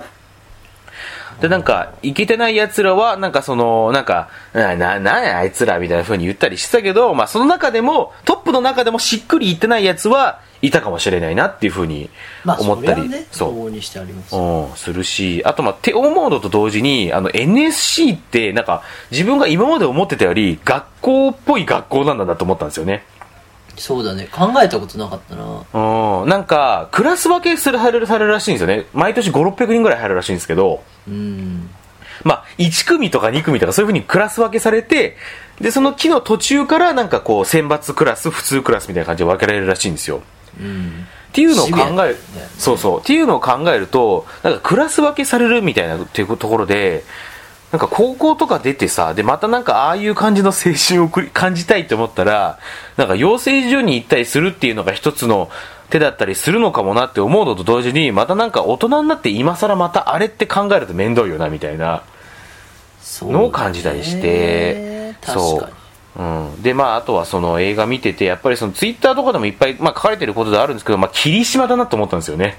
[1.41, 12.10] で、なんか、いけてない奴らは、なんかその、なんか、な、な、なんやあいつらみたいな風に言ったりしてたけど、まあその中でも、トップの中でもしっくりいってない奴はいたかもしれないなっていう風に
[12.43, 13.52] まあ思ったり、それはねそう。
[14.28, 23.04] すうん、するし、あと、まあ、って思うのと同時に、あの、NSC って、なんか、自分が今まで思ってたより、学校っぽい学校なんだなと思ったんですよね。
[23.78, 24.28] そうだね。
[24.32, 26.21] 考えたことなかったな。
[26.21, 28.86] うん、なんか、クラス分けする、される、されるらしいんですよね。
[28.93, 31.69] 毎年5、600人ぐらい入るらしいんですけど、うん。
[32.24, 35.17] まあ、1組とか2組とかそういう風にクラス分けされて、
[35.60, 40.21] で、その木の途中からなんかこう、選抜クラス、普通クラスみたいな感じで分けられるらしいんですよ。
[40.60, 42.18] うんっていうのを考える。
[42.58, 43.00] そうそう。
[43.00, 47.06] っていうのを考えると、なんかクラス分けされるみたいなっていうところで、
[47.72, 52.60] なんか高校とか出てさ、で、またなんかああいう感じの青春を感じたいと思ったら、
[52.98, 55.50] なんか養成所に行ったりするっていうのが一つの
[55.90, 62.04] 手だったりするのかもなって思うのと同時に、またなんか大人になって今更またあれって考えると面倒いよなみたいな。
[63.22, 65.16] のを感じたりして。
[65.22, 65.81] 確かに
[66.15, 72.58] うん、で、まあ、あとはその映画見てて、やっぱりそのツイッターとかでもいっぱい、まあ、書かれてることではあるんですけど、まあ、霧島だなと思ったんですよね。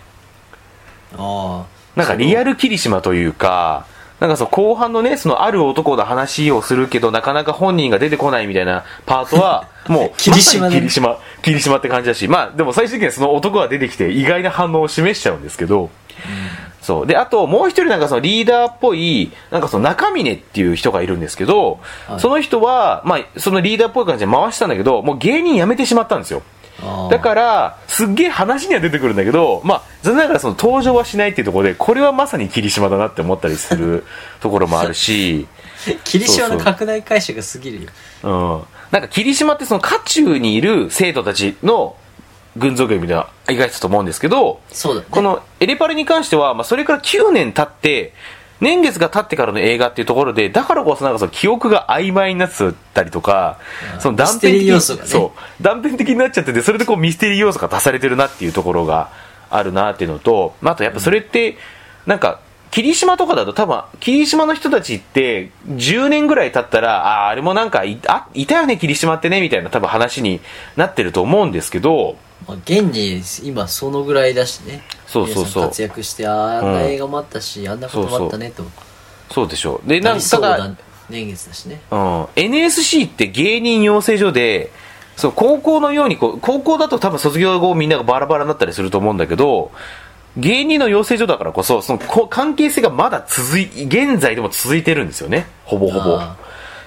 [1.17, 3.87] ああなんかリアル霧島というか、
[4.19, 15.91] なんかその後半のね、そのある男の話をするけど、なかなか本人が出てこないみたいなパートは、 もう、霧島霧島、霧島って感じだし、まあ、でも最終的にはその男が出てきて意外な反応を示しちゃうんですけど、
[16.83, 17.07] そう。
[17.07, 26.43] で、あと、もう一人なんかそのリーダーっぽい、なんかその中峰っていう人がいるんですけど、はいその人は、まあ、そのリーダーっぽい感じで回してたんだけど、もう芸人辞めてしまったんですよ。
[27.11, 34.05] だから、すっげえ話には出てくるんだけど、まあ、残念ながらその登場はしないっていうところで、これはまさに霧島だなって思ったりする
[34.41, 35.47] ところもあるし、
[36.05, 37.91] 霧島の拡大解釈が過ぎるよ
[38.25, 38.63] うん。
[38.91, 41.97] なんか霧島ってその渦中にいる生徒たちの
[42.57, 44.61] 群像劇みたいな描いてたと思うんですけど、
[45.01, 45.07] ね。
[45.11, 48.13] このエレパレに関しては、まあ、それから9年経って、
[48.61, 52.51] 年月が経ってからの映画っていうところで、だからこそなんかその記憶が曖昧になっ
[52.95, 53.59] たりとか、
[53.99, 54.63] その断片的
[55.03, 55.09] ね。
[55.09, 59.11] そう、断片的になっちゃってて、それでこうミステリー要素が足されてるなっていうところが
[59.51, 61.57] あるなっていうのと、まあ、あとやっぱそれって、
[62.07, 70.41] なんか、霧島とかだと多分、霧島の人たちって、10年ぐらい経ったら、ああ、あれもなんかい、あ、いたよね、霧島ってね、みたいな多分話に
[70.77, 74.83] なってると思うんですけど、まあ、現に今そのぐらいだしね。
[75.07, 75.65] そうそうそう。
[75.65, 78.65] 活躍してあんな映画もあったし、あんなこともあったねと。
[79.31, 79.89] そうでしょう。
[79.89, 80.77] で、ななんか、ただ、
[81.09, 81.81] 年月だしね。
[81.91, 84.71] うん、NSC って芸人養成所で、
[85.17, 89.71] そう高校のようにこう、高校だと多分卒業後みんながバラバラになったりすると思うんだけど、
[90.37, 96.19] 芸人の養成所だからこそ、そのこ関係性がまだ続い、現在でも続いてるんですよね、ほぼほぼ。
[96.19, 96.37] あ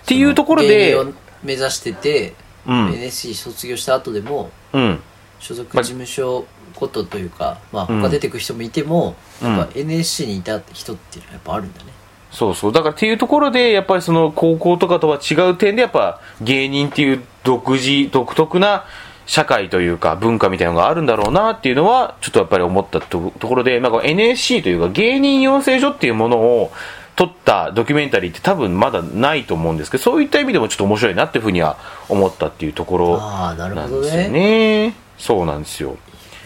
[0.03, 1.13] っていうところで芸、人を
[1.43, 2.33] 目指してて、
[2.67, 2.93] うん。
[2.93, 4.99] NSC 卒業した後でもうん、
[5.45, 8.01] 所属事務所ごとというか、まあうん。
[8.01, 9.57] 他出てく人もいても、うん。
[9.57, 11.85] やっぱ NSC にいた人っていうのはやっぱあるんだね。
[12.31, 12.71] そうそう。
[12.73, 18.85] だからっていうところで、やっぱりその高校とかとは違う点で、やっぱ芸人っていう独自、独特な
[19.27, 23.91] 社会というか文化みたいなのがあるんだろうなっていうのは、ちょっとやっぱり思ったとところで、なん。
[23.91, 26.71] か NSC というか芸人養成所っていうものを
[27.15, 31.77] 撮ったドキュメンタリーって多分まだないと思うんですけど、そういった意味でもちょっと面白いなっていうふうには
[32.09, 35.04] 思ったっていうところああなるなほどんですよねね。
[35.17, 35.97] そうなんですよ。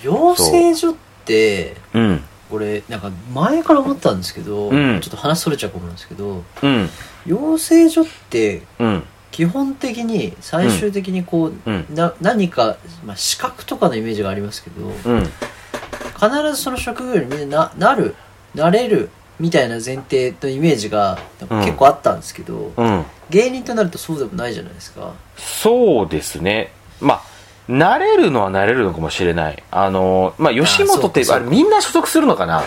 [0.04, 2.24] 養成所ってうん。
[2.52, 6.90] 俺なんか前から思ったんですけど、うんちょっと話それちゃうかもなんですけどうん。
[7.26, 9.04] 養成所ってうん。
[9.32, 15.24] 基本的に最終的にこう、うんな何か、まあ、資格とかのイメージがありますけどうん。
[16.16, 18.16] 必ずその職業にみんなななる
[18.56, 23.06] なれるみたいな前提のイメージがうん結構あったんですけど、うん。
[23.30, 26.72] 芸人となるとそうでもないじゃないですかそうですね。
[27.00, 27.22] まあ、
[27.70, 29.64] 慣れるのは慣れるのかもしれない。
[29.70, 32.48] あのまあ吉本ってあれみんな所属するのか。
[32.48, 32.64] な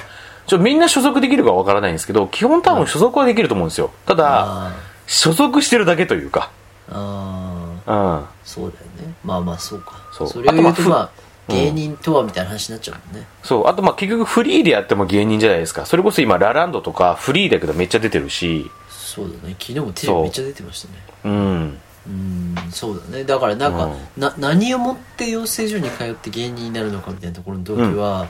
[0.46, 3.90] ちょみんな所属できるかわからないんですけど基本多分所属はできると思うんですよ。
[4.06, 4.72] ただあ
[5.06, 6.50] 所属してるだけというか。
[6.88, 8.20] ーあー。
[8.20, 8.26] うん。
[8.44, 9.14] そうだよね。
[9.24, 10.00] まあまあそうか。
[10.12, 10.42] そう。
[10.42, 11.10] れを言うとまあまあ
[11.48, 13.66] 芸人とはみたいな話になっちゃうもんね、そう。
[13.66, 15.86] あとまあ結局フリーでやっても芸人じゃないですか。
[15.86, 18.70] それこそ今ラランドとかフリーだけどめっちゃ出てるし。
[18.88, 19.56] そうだね。
[19.58, 20.94] 昨日もテレビめっちゃ出てましたね。
[21.24, 23.24] うんうんそうだね。
[23.24, 24.20] だからなんか、うん。
[24.20, 28.28] な何をもって養成所に通って芸人になるのかみたいなところの動機は、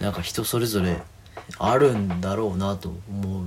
[0.00, 0.96] なんか人それぞれ
[1.58, 3.46] あるんだろうなと思う。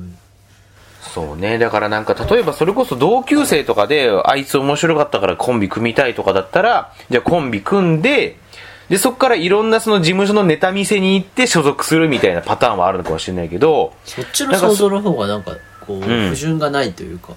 [1.13, 1.58] そうね。
[1.58, 8.38] だからなんか例えばそれこそ同級生とかであいつ面白かったからコンビ組みたいとかだったらじゃあコンビ組んで
[8.89, 16.30] でそこからいろんなその事務所のネタ見せに行って所属するみたいなパターンはあるのかもしれないけど、そっちの想像の方がなんかこう、ん。
[16.30, 17.34] 不純がないというか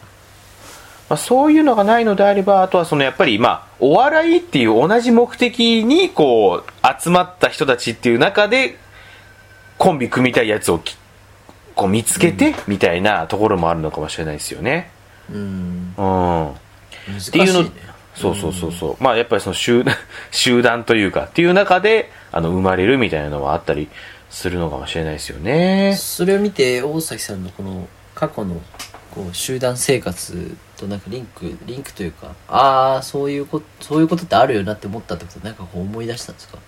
[1.09, 8.77] まあ、そういうのがないのであればあとはそのやっぱりまあお笑いっていう同じ目的にこう集まった人たちっていう中で
[9.79, 10.97] コンビ組みたいやつをき
[11.75, 14.90] こう見つけてみたいなところもあるのかもしれないですよね。
[15.33, 15.94] うん。
[15.97, 16.51] うん。
[16.51, 16.55] っ
[17.31, 17.71] ていうのね
[18.14, 19.85] そうそうそうそう、まあやっぱりその集
[20.33, 23.88] 集団というかっていう中であの生まれるみたいなのはあったり
[24.29, 25.94] するのかもしれないですよね。
[25.97, 28.61] それを見て大崎さんのこの過去の
[29.14, 36.58] こう集団生活となんかリンクリンクというかああそういうことそういうことってあるよなって思ったってことなんかこう思い出したんですか？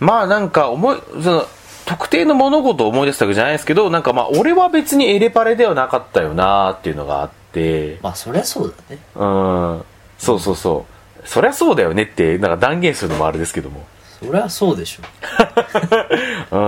[0.00, 1.46] まあなんか思いその
[1.86, 7.98] 特定の物事を思い出したわけじゃないですけどなんかまあ俺は別にエレパレではなかったよなっていうのがあって。
[8.02, 9.00] まあそりゃそうだね。
[9.14, 9.82] うん。
[10.18, 10.84] そうそうそ
[11.24, 11.28] う。
[11.28, 13.84] そりゃそうだよねってなんか断言するのもあれですけども。
[14.20, 15.02] そりゃそうでしょ。
[16.50, 16.58] う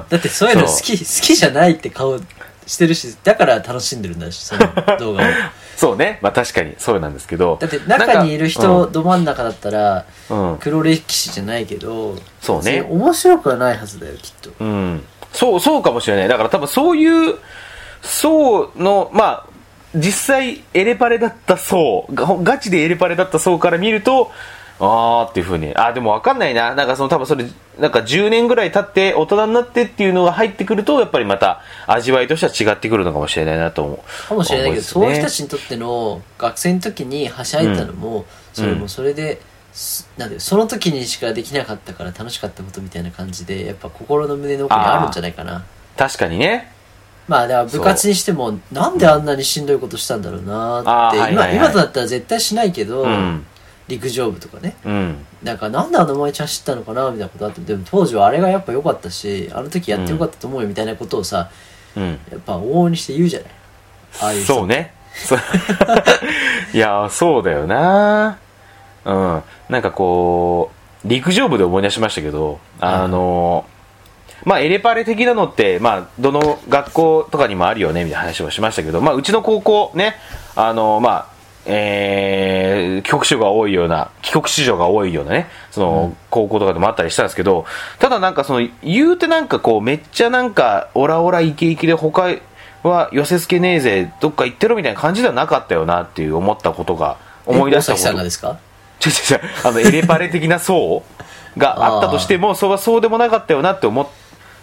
[0.00, 0.02] ん。
[0.08, 2.18] だってそういうの好そき好きじゃないって顔
[2.66, 4.60] してるしだから楽しんでるんだしその
[4.98, 5.26] 動画を
[5.78, 6.18] そうね。
[6.22, 6.74] まあ確かに。
[6.76, 7.56] そうなんですけど。
[7.60, 10.06] だって中にいる人ど真ん中だったら
[10.58, 12.84] 黒歴史じゃないけどそうね。
[12.90, 14.50] 面白くはないはずだよきっと。
[14.58, 16.28] うん、そうそうかもしれない。
[16.28, 17.36] だから多分そういう
[18.02, 19.46] 層のまあ
[19.94, 24.32] 実際エレパレだった層がガチでエレパレだった層から見ると
[24.80, 25.74] あーっていうふうに。
[25.76, 26.74] あでも分かんないな。
[26.74, 27.44] なんかその多分それ
[27.78, 34.28] なんか10年ぐらい経って大人になってっていうのが入ってくるとやっぱりまた味わいとしては違ってくるのかもしれないなと思う。
[34.28, 39.40] かもしれないけど、ねそういう人たちにとっての学生の時にはしゃいだのも、それもそれで、
[39.72, 45.64] すなんでその時にしかできなかったから楽しかったことみたいな感じでやっぱ心の胸の奥にあるんじゃないかな。
[45.96, 46.72] 確かにね。
[47.26, 53.46] まあだから部活にしてもなんであんなにしんどいことしたんだろうなって、今今となったら絶対しないけど、うん
[53.88, 54.76] 陸上部とかね。
[54.84, 55.26] うん。
[55.42, 61.50] なんかなんであの前ち走ったのかなみたいなことあってでも当時はあれがやっぱ良かったしあの時やってよかったと思うよみたいなことをさ、
[61.96, 62.18] うん。
[62.30, 63.50] やっぱ往々にして言うじゃない。
[64.20, 64.94] ああいう人そうね。
[66.72, 68.38] いやそうだよな。
[69.04, 69.42] うん。
[69.68, 70.70] なんかこ
[71.04, 73.64] う陸上部で思い出しましたけどあの
[74.44, 80.16] まあエレパレ的なのってまあどの学校とかにもあるよねみたいな話をしましたけどまあうちの高校ね
[80.56, 81.37] あのまあ
[81.70, 87.66] えー、帰国子女が多いような、帰国子女が多いようなね、その、高校とかでもあったりしたんですけど、
[87.98, 92.34] ただなんかその、言うてなんかこう、めっちゃなんか、オラオライケイケで他
[92.82, 98.04] は寄せ付けねえぜ、どっか行ってろみたいな感じではなかったよなっていう思ったことが、思い出したこと。
[98.04, 98.22] さんが。
[98.22, 98.58] ですか？
[99.04, 99.40] 違う違う。
[99.64, 101.04] あのエレパレ的な層
[101.56, 104.08] があったとしてもそれはそうでもなかったよなって思っ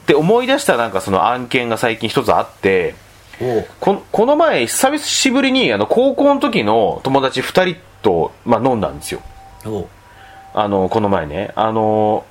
[0.06, 2.96] て思い出したなんかその案件が最近一つあって
[3.80, 9.22] ここの前久しぶりにあの高校の時の友達2人と、まあ、飲んだんですよ。
[10.54, 11.52] あのこの前ね。
[11.56, 12.26] あの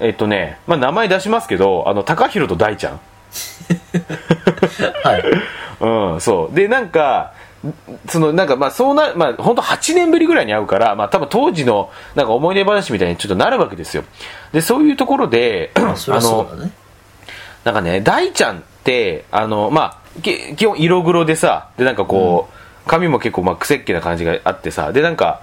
[0.00, 3.00] えっとね、まあ、名前出しますけどあの高弘と大ちゃん。
[5.02, 5.24] はい。
[5.80, 6.54] うん、そう。
[6.54, 7.32] で、なんか、
[8.08, 14.04] その、なんか、まあ、そうな、まあ、本当8年ぶりぐらいに会うから、まあ、多分当時の、なんか思い出話みたいにちょっとなるわけですよ。
[14.52, 16.72] で、そういうところで、あそりゃそうだね。
[17.64, 18.62] なんかね、大ちゃん
[19.30, 22.48] あの、まあ、け基本色黒でさ、で、なんかこ
[22.86, 25.40] う、髪も結構、まあ、癖っ気な感じがあってさ、で、なんか、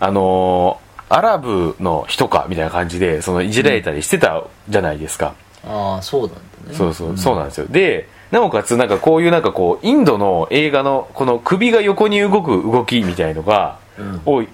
[0.00, 5.32] あのーアラブの人か、みたいな感じで、その、いじられたりしてたじゃないですか。
[5.66, 6.34] ああそうなんだ
[6.70, 7.66] ねそうそう、そうなんですよ。
[7.70, 14.44] で、なおかつ、なんかこういうなんかこう、インドの映画の、この首が横に動く動きみたいのが、うんを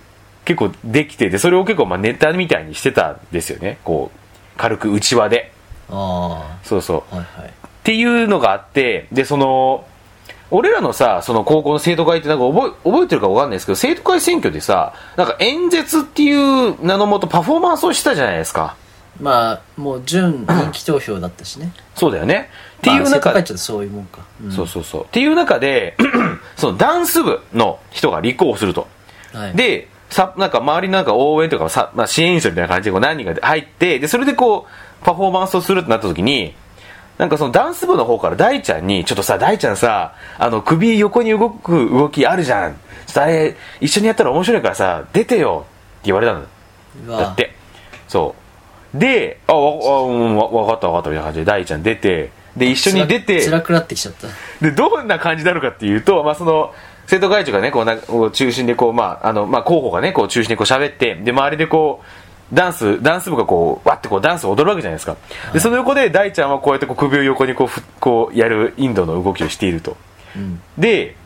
[0.45, 3.78] 結構できてて、それを結構まあネタみたいにしてたんですよね。
[3.82, 4.18] こう、
[4.59, 5.51] 軽く内輪で。
[5.91, 7.03] あそうそう。
[7.11, 7.53] あはいはい
[7.85, 9.87] っていうのがあって、で、その、
[10.51, 18.74] 俺らのさ、その高校の生徒会ってなんか覚え覚えてるかわかんないですけど、生徒会選挙でさ、なんか演説っていう名のもとパフォーマンスをしたじゃないですか。
[19.20, 22.49] まあもう準人気投票だったしねそうだよね。
[22.78, 25.05] っていうまあ中で生徒会長ってそういうもんか、うんそうそうそう。
[25.05, 25.99] っていう中で、
[26.57, 28.89] そのダンス部の人が立候補すると。
[29.35, 36.55] はい、で、さ、なんか周りのなんか応援とかさ、まあ、支援者みたいな感じでこう何人か入って、で、それでこう、パフォーマンスをするってなった時に、
[37.19, 42.73] なんかそのダンス部の方から大ちゃんに、ちょっとさ、大ちゃんさ、あの、首横に動く動きあるじゃん。
[42.73, 42.79] ちょ
[43.11, 47.19] っとあれ、一緒にやったら面白いからさ、出てよって言われたの。
[47.19, 47.55] だって。
[48.09, 48.35] そ
[48.95, 48.99] う。
[48.99, 54.29] で、あ、わ、あうんわわかったわかったみたいな感じで大ちゃん出て、で、一緒に出て、辛くなってきちゃった
[54.61, 56.73] で、どんな感じになるかっていうと、まあ、その、
[57.07, 62.07] 生徒会長がね、こうな、こう中心でこう、まあ、あの、まあ、候補がね、こう中心でこう喋って、で、周りでこう、
[62.55, 65.16] ダンス、ダンス部がこう、わってこうダンスを踊るわけじゃないですか。
[65.52, 69.96] で、その横で大ちゃんはこうやってこう首を横にこうふ、こうやるインドの動きをしていると。
[70.36, 71.16] うんで、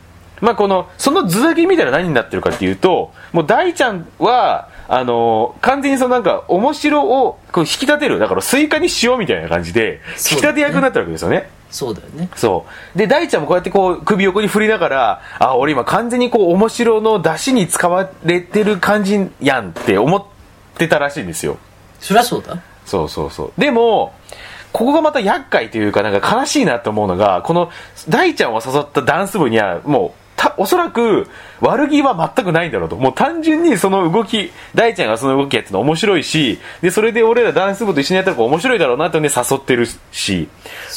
[0.41, 8.19] まあ、この、その図だけ見たら何になってるかっていうと、もう大ちゃんは、あの完全にそのなんか、面白をこう引き立てる。
[8.19, 11.49] だから、スイカに塩みたいな感じで、引き立て役になってるわけですよね。
[11.69, 12.65] そうだよねそ
[12.95, 12.97] う。
[12.97, 20.38] で、大ちゃんもこうやってこう、首横に振りながら、あ、俺今完全にこう、面白の出汁に使われてる感じやんって思って
[20.87, 21.57] たらしいんですよ。
[21.99, 23.61] そりゃそうだそうそうそう。
[23.61, 24.13] でも、
[24.71, 27.71] ここがまた厄介というか、なんか悲しいなと思うのが、この、
[28.07, 31.27] 大ちゃんを誘ったダンス部には、もう、た、おそらく、
[31.59, 32.95] 悪気は全くないんだろうと。
[32.95, 40.47] もう単純にその動き、大ちゃんがその動きやってるの面白いし、で、それで俺らダンス部と一緒にやったら面白いだろうなってんで誘ってるし、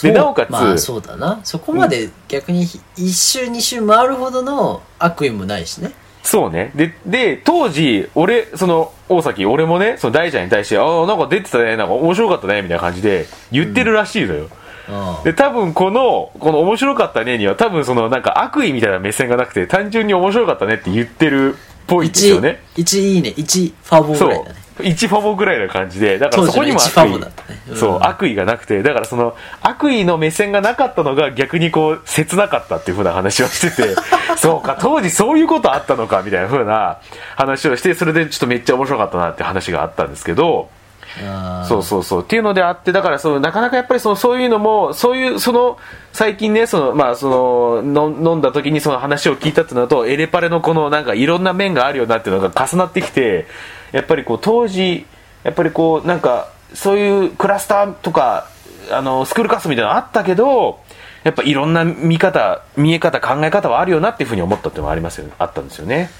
[0.02, 2.62] で、なおかつ、まあそうだなそこまで逆に
[2.96, 5.92] 一周二周回るほどの悪意もないしね
[6.22, 6.70] そうね。
[6.74, 14.48] で、で、当時、俺、その、大崎、俺もね、その大ちゃんに対して、ああ、なんか出てたね、なんか面白かったね、みたいな感じで言ってるらしいのよ。
[14.88, 21.56] ああで、多分この、この面白かったねには、多分その、なんか悪意みたいな目線がなくて、単純に面白かったねって言ってるっ
[21.86, 22.62] ぽいんですよね。
[22.76, 24.61] 1いいね1ファボぐそうらいだね。
[24.82, 27.32] 1ファボぐらいな感じで、だからそこにも1ファボ悪意ね。
[27.70, 27.76] うん。
[27.76, 33.94] そう、悪意がなくて、だからその、悪意の目線がなかったのが逆にこう、切なかったっていう風な話をしてて、
[34.36, 36.98] そうか、当時そういうことあったのか、みたいな風な
[37.36, 40.68] 話をして、それでちょっとめっちゃ面白かったなって話があったんですけど、
[41.68, 42.22] そうそうそう。
[42.22, 45.78] っていうのであって、だからその、なかなかやっぱりその、そういうのも、そういう、その、
[46.12, 53.46] 最近ね、その、まあ、その、の飲んだ時にその話を聞いたっていうのと、エレパレのこの、なんかいろんな面があるよなっていうのが重なってきて、
[53.92, 55.06] やっぱりこう、当時、
[55.44, 58.48] やっぱりこう、なんか、そういうクラスターとか、
[58.90, 60.80] あの、スクールカスみたいなのあったけど、
[61.24, 66.10] やっぱいろんな見方、見え方、考え方はあるよなっていうふうに思ったっていうのがありますよ、あったんですよね。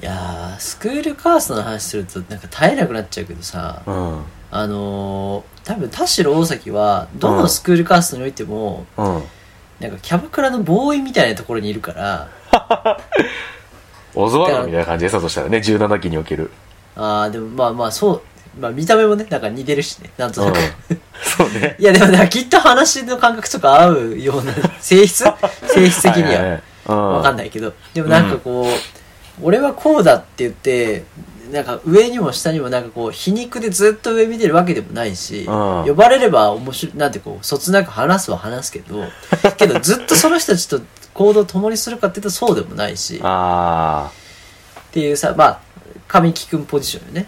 [0.00, 4.22] いやースクールカーストの話するとなんか耐えなくなっちゃうけどさ、うん。
[4.50, 9.22] あのー、多分田代大崎はどのスクールカーストにおいても、うん。
[9.80, 12.28] なんかキャバクラのボーイみたいなところにいるから
[14.14, 16.50] オズワルドみたいな感じでさ、そしたらね、17期における。
[16.96, 18.22] ああでもまあまあそ
[18.56, 20.58] うまあ見た目もねなんか似てるしねなんとなく、
[21.22, 21.76] そうね。
[21.80, 25.24] いやでもきっと話の感覚とか合うような性質？
[25.68, 26.60] 性質的には。
[26.86, 27.72] わかんないけど。
[27.94, 28.66] でもなんかこう、
[29.40, 31.04] 俺はこうだって言って
[31.52, 35.84] なんか上にも下にもなんかこう皮肉でずっと上見てるわけでもないし、うん。
[35.86, 39.04] 呼ばれれば面白いなんてこうそつなく話すは話すけど
[39.56, 40.80] けどずっとその人たちと
[41.14, 43.16] 行動を共にするかっていうとそうでもないし。
[43.16, 44.10] っあ
[44.90, 45.60] ていうさまあ
[46.12, 47.26] 神木君ポジションよね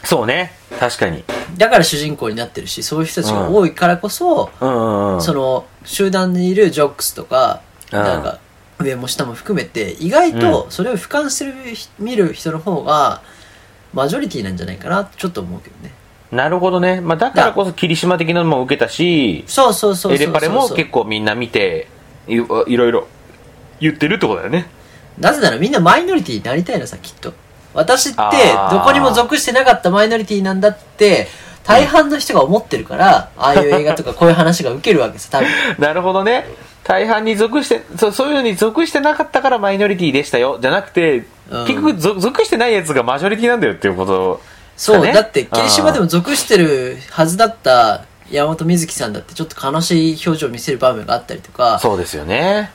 [0.00, 0.52] あ、そうね。
[0.78, 1.24] 確かに。
[1.56, 5.20] だから主人公になってるしそういう人たちが多いからこそ、うん。
[5.20, 7.60] その集団にいるジョックスとか、
[7.92, 8.38] うんなんか
[8.80, 11.54] 上も下も含めて意外とそれを俯瞰してる
[12.00, 13.22] 見る人の方が
[13.92, 15.92] マジョリティなんじゃないかなってちょっと思うけどね
[16.32, 17.00] なるほどね。
[17.00, 21.86] まあ、だからこそ霧島的なのも受けたし、そうそうそうエレパレも結構みんな見て、
[22.26, 23.06] いいろいろ
[23.78, 24.66] 言ってるってことだよね。
[25.16, 27.32] なぜならみんなマイノリティになりたいのさきっと
[27.74, 28.18] 私って
[28.70, 31.26] どこにも属してなかったマイノリティなんだって
[31.64, 35.48] 大半の人が思ってるから、ああいう映画とかこういう話が受けるわけさ多分。
[35.78, 36.46] なるほどね。
[36.84, 40.58] 大半に属してそう、そういうのに属してなかったからマイノリティでしたよ。
[40.60, 41.66] じゃなくて、うん。
[41.66, 44.40] 結局属属してないやつがマジョリティなんだよっていうこと
[44.76, 45.12] そう、ね。
[45.12, 52.70] だって霧島でも属してるはずだった山本美月さんだってちょっと悲しい表情を見せる場面があったりとかそうですよね。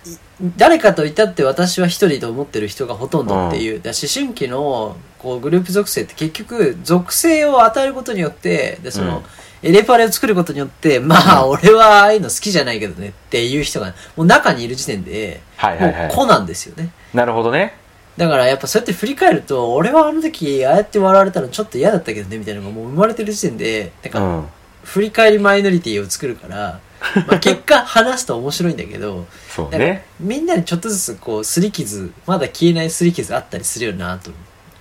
[0.57, 9.23] 誰かといたって私は一人と思ってる人がほとんどっていう、だから思春期のこうグループ属性って結局属性を与えることによってでその、うん。
[9.61, 16.07] エレパレを作ることによってまあ、俺はああいうの好きじゃないけどねっていう人がもう中にいる時点で、はいはいはい。
[16.07, 16.91] もう子なんですよね。
[17.13, 17.75] なるほどね。
[18.15, 24.45] だからやっぱそうやって振り返ると俺はあの時ああやって笑われたのちょっと嫌だったけどねみたいなのがもう生まれてる時点でなんか、うん。
[24.85, 26.79] 振り返りマイノリティを作るから、
[27.27, 30.05] まあ、結果話すと面白いんだけどそうね。
[30.19, 34.31] みんなにちょっとずつこう擦り傷まだ消えない擦り傷あったりするよなと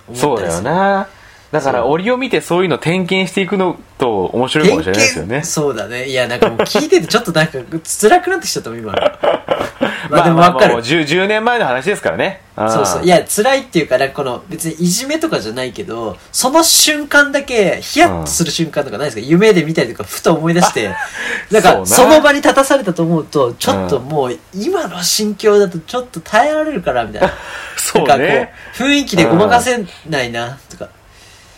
[0.07, 1.09] 思そうだよったりするな。
[1.51, 5.43] だから、折を見てそういうの点検していくのと面白いかもしれないですよね。
[5.43, 8.99] そうだねいやなんかもう聞いててちょっとなんか辛くなってきちゃったもん今の
[10.09, 12.41] まあでもわかるもう 10, 10年前の話ですからね。
[12.55, 13.03] そうそう。
[13.03, 20.93] いや、や、辛いっていうか、なこの、別にいじめとかじゃないけど、その瞬間だけ、ヒヤッとする瞬間とかないですか、夢で見たりとか、ふと思い出して、
[21.51, 27.33] なんか、その場に立たされたと思うと、ちょっともう、今の心境だとちょっと耐えられるから、みたいな。
[27.77, 28.53] そうなんかこね。
[28.79, 30.89] う、雰囲気でごまかせないな、とか。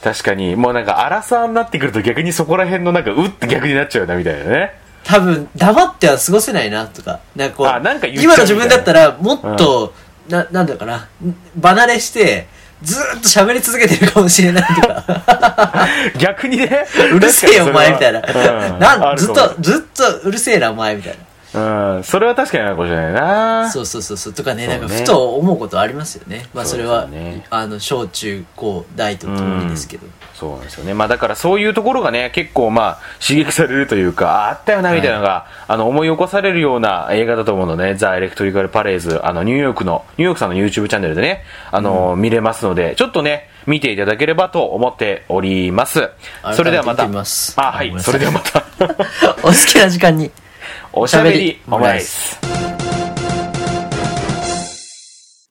[0.04, 4.74] 確かに、もうなんか、荒さになってくると逆にそこら辺のなんか、うって逆になっちゃうな、みたいなね。
[5.04, 7.20] 多分、黙っては過ごせないな、とか。
[7.36, 9.94] なんかこう、あなんか言っちゃう今の自分だったら、もっと、
[10.28, 11.08] な、なんだかな、
[11.62, 12.48] 離れして、
[12.82, 15.88] ずーっと喋り続けてるかもしれないとか。
[16.18, 16.86] 逆にね。
[17.14, 18.22] うるせえよ、お前、みたいな。
[18.22, 21.20] うんなん、ずっと、ずっとうるせえな、お前、みたいな。
[21.54, 23.70] うん、それは確かにあるかもしれないな。
[23.72, 24.34] そうそうそうそう。
[24.34, 26.48] とかね、ねなんか、ふと思うことありますよね。
[26.54, 30.08] まあ、それは、ねあの、小中高大とともにですけど。
[30.42, 30.96] そうなんですよね。
[30.96, 46.10] まあだからそういうところがね、結構まあ刺激されるというか、ああったよなみたいなのが、あの思い起こされるような映画だと思うので、ザ・エレクトリカル・パレーズ、あのニューヨークの、ニューヨークさんの YouTube チャンネルでね、あの、見れますので、ちょっとね、見ていただければと思っております。
[46.56, 47.04] それではまた。
[47.04, 48.64] あ、はいそれではまた。
[49.44, 50.32] お好きな時間に。
[50.94, 52.71] おしゃべりオムライス。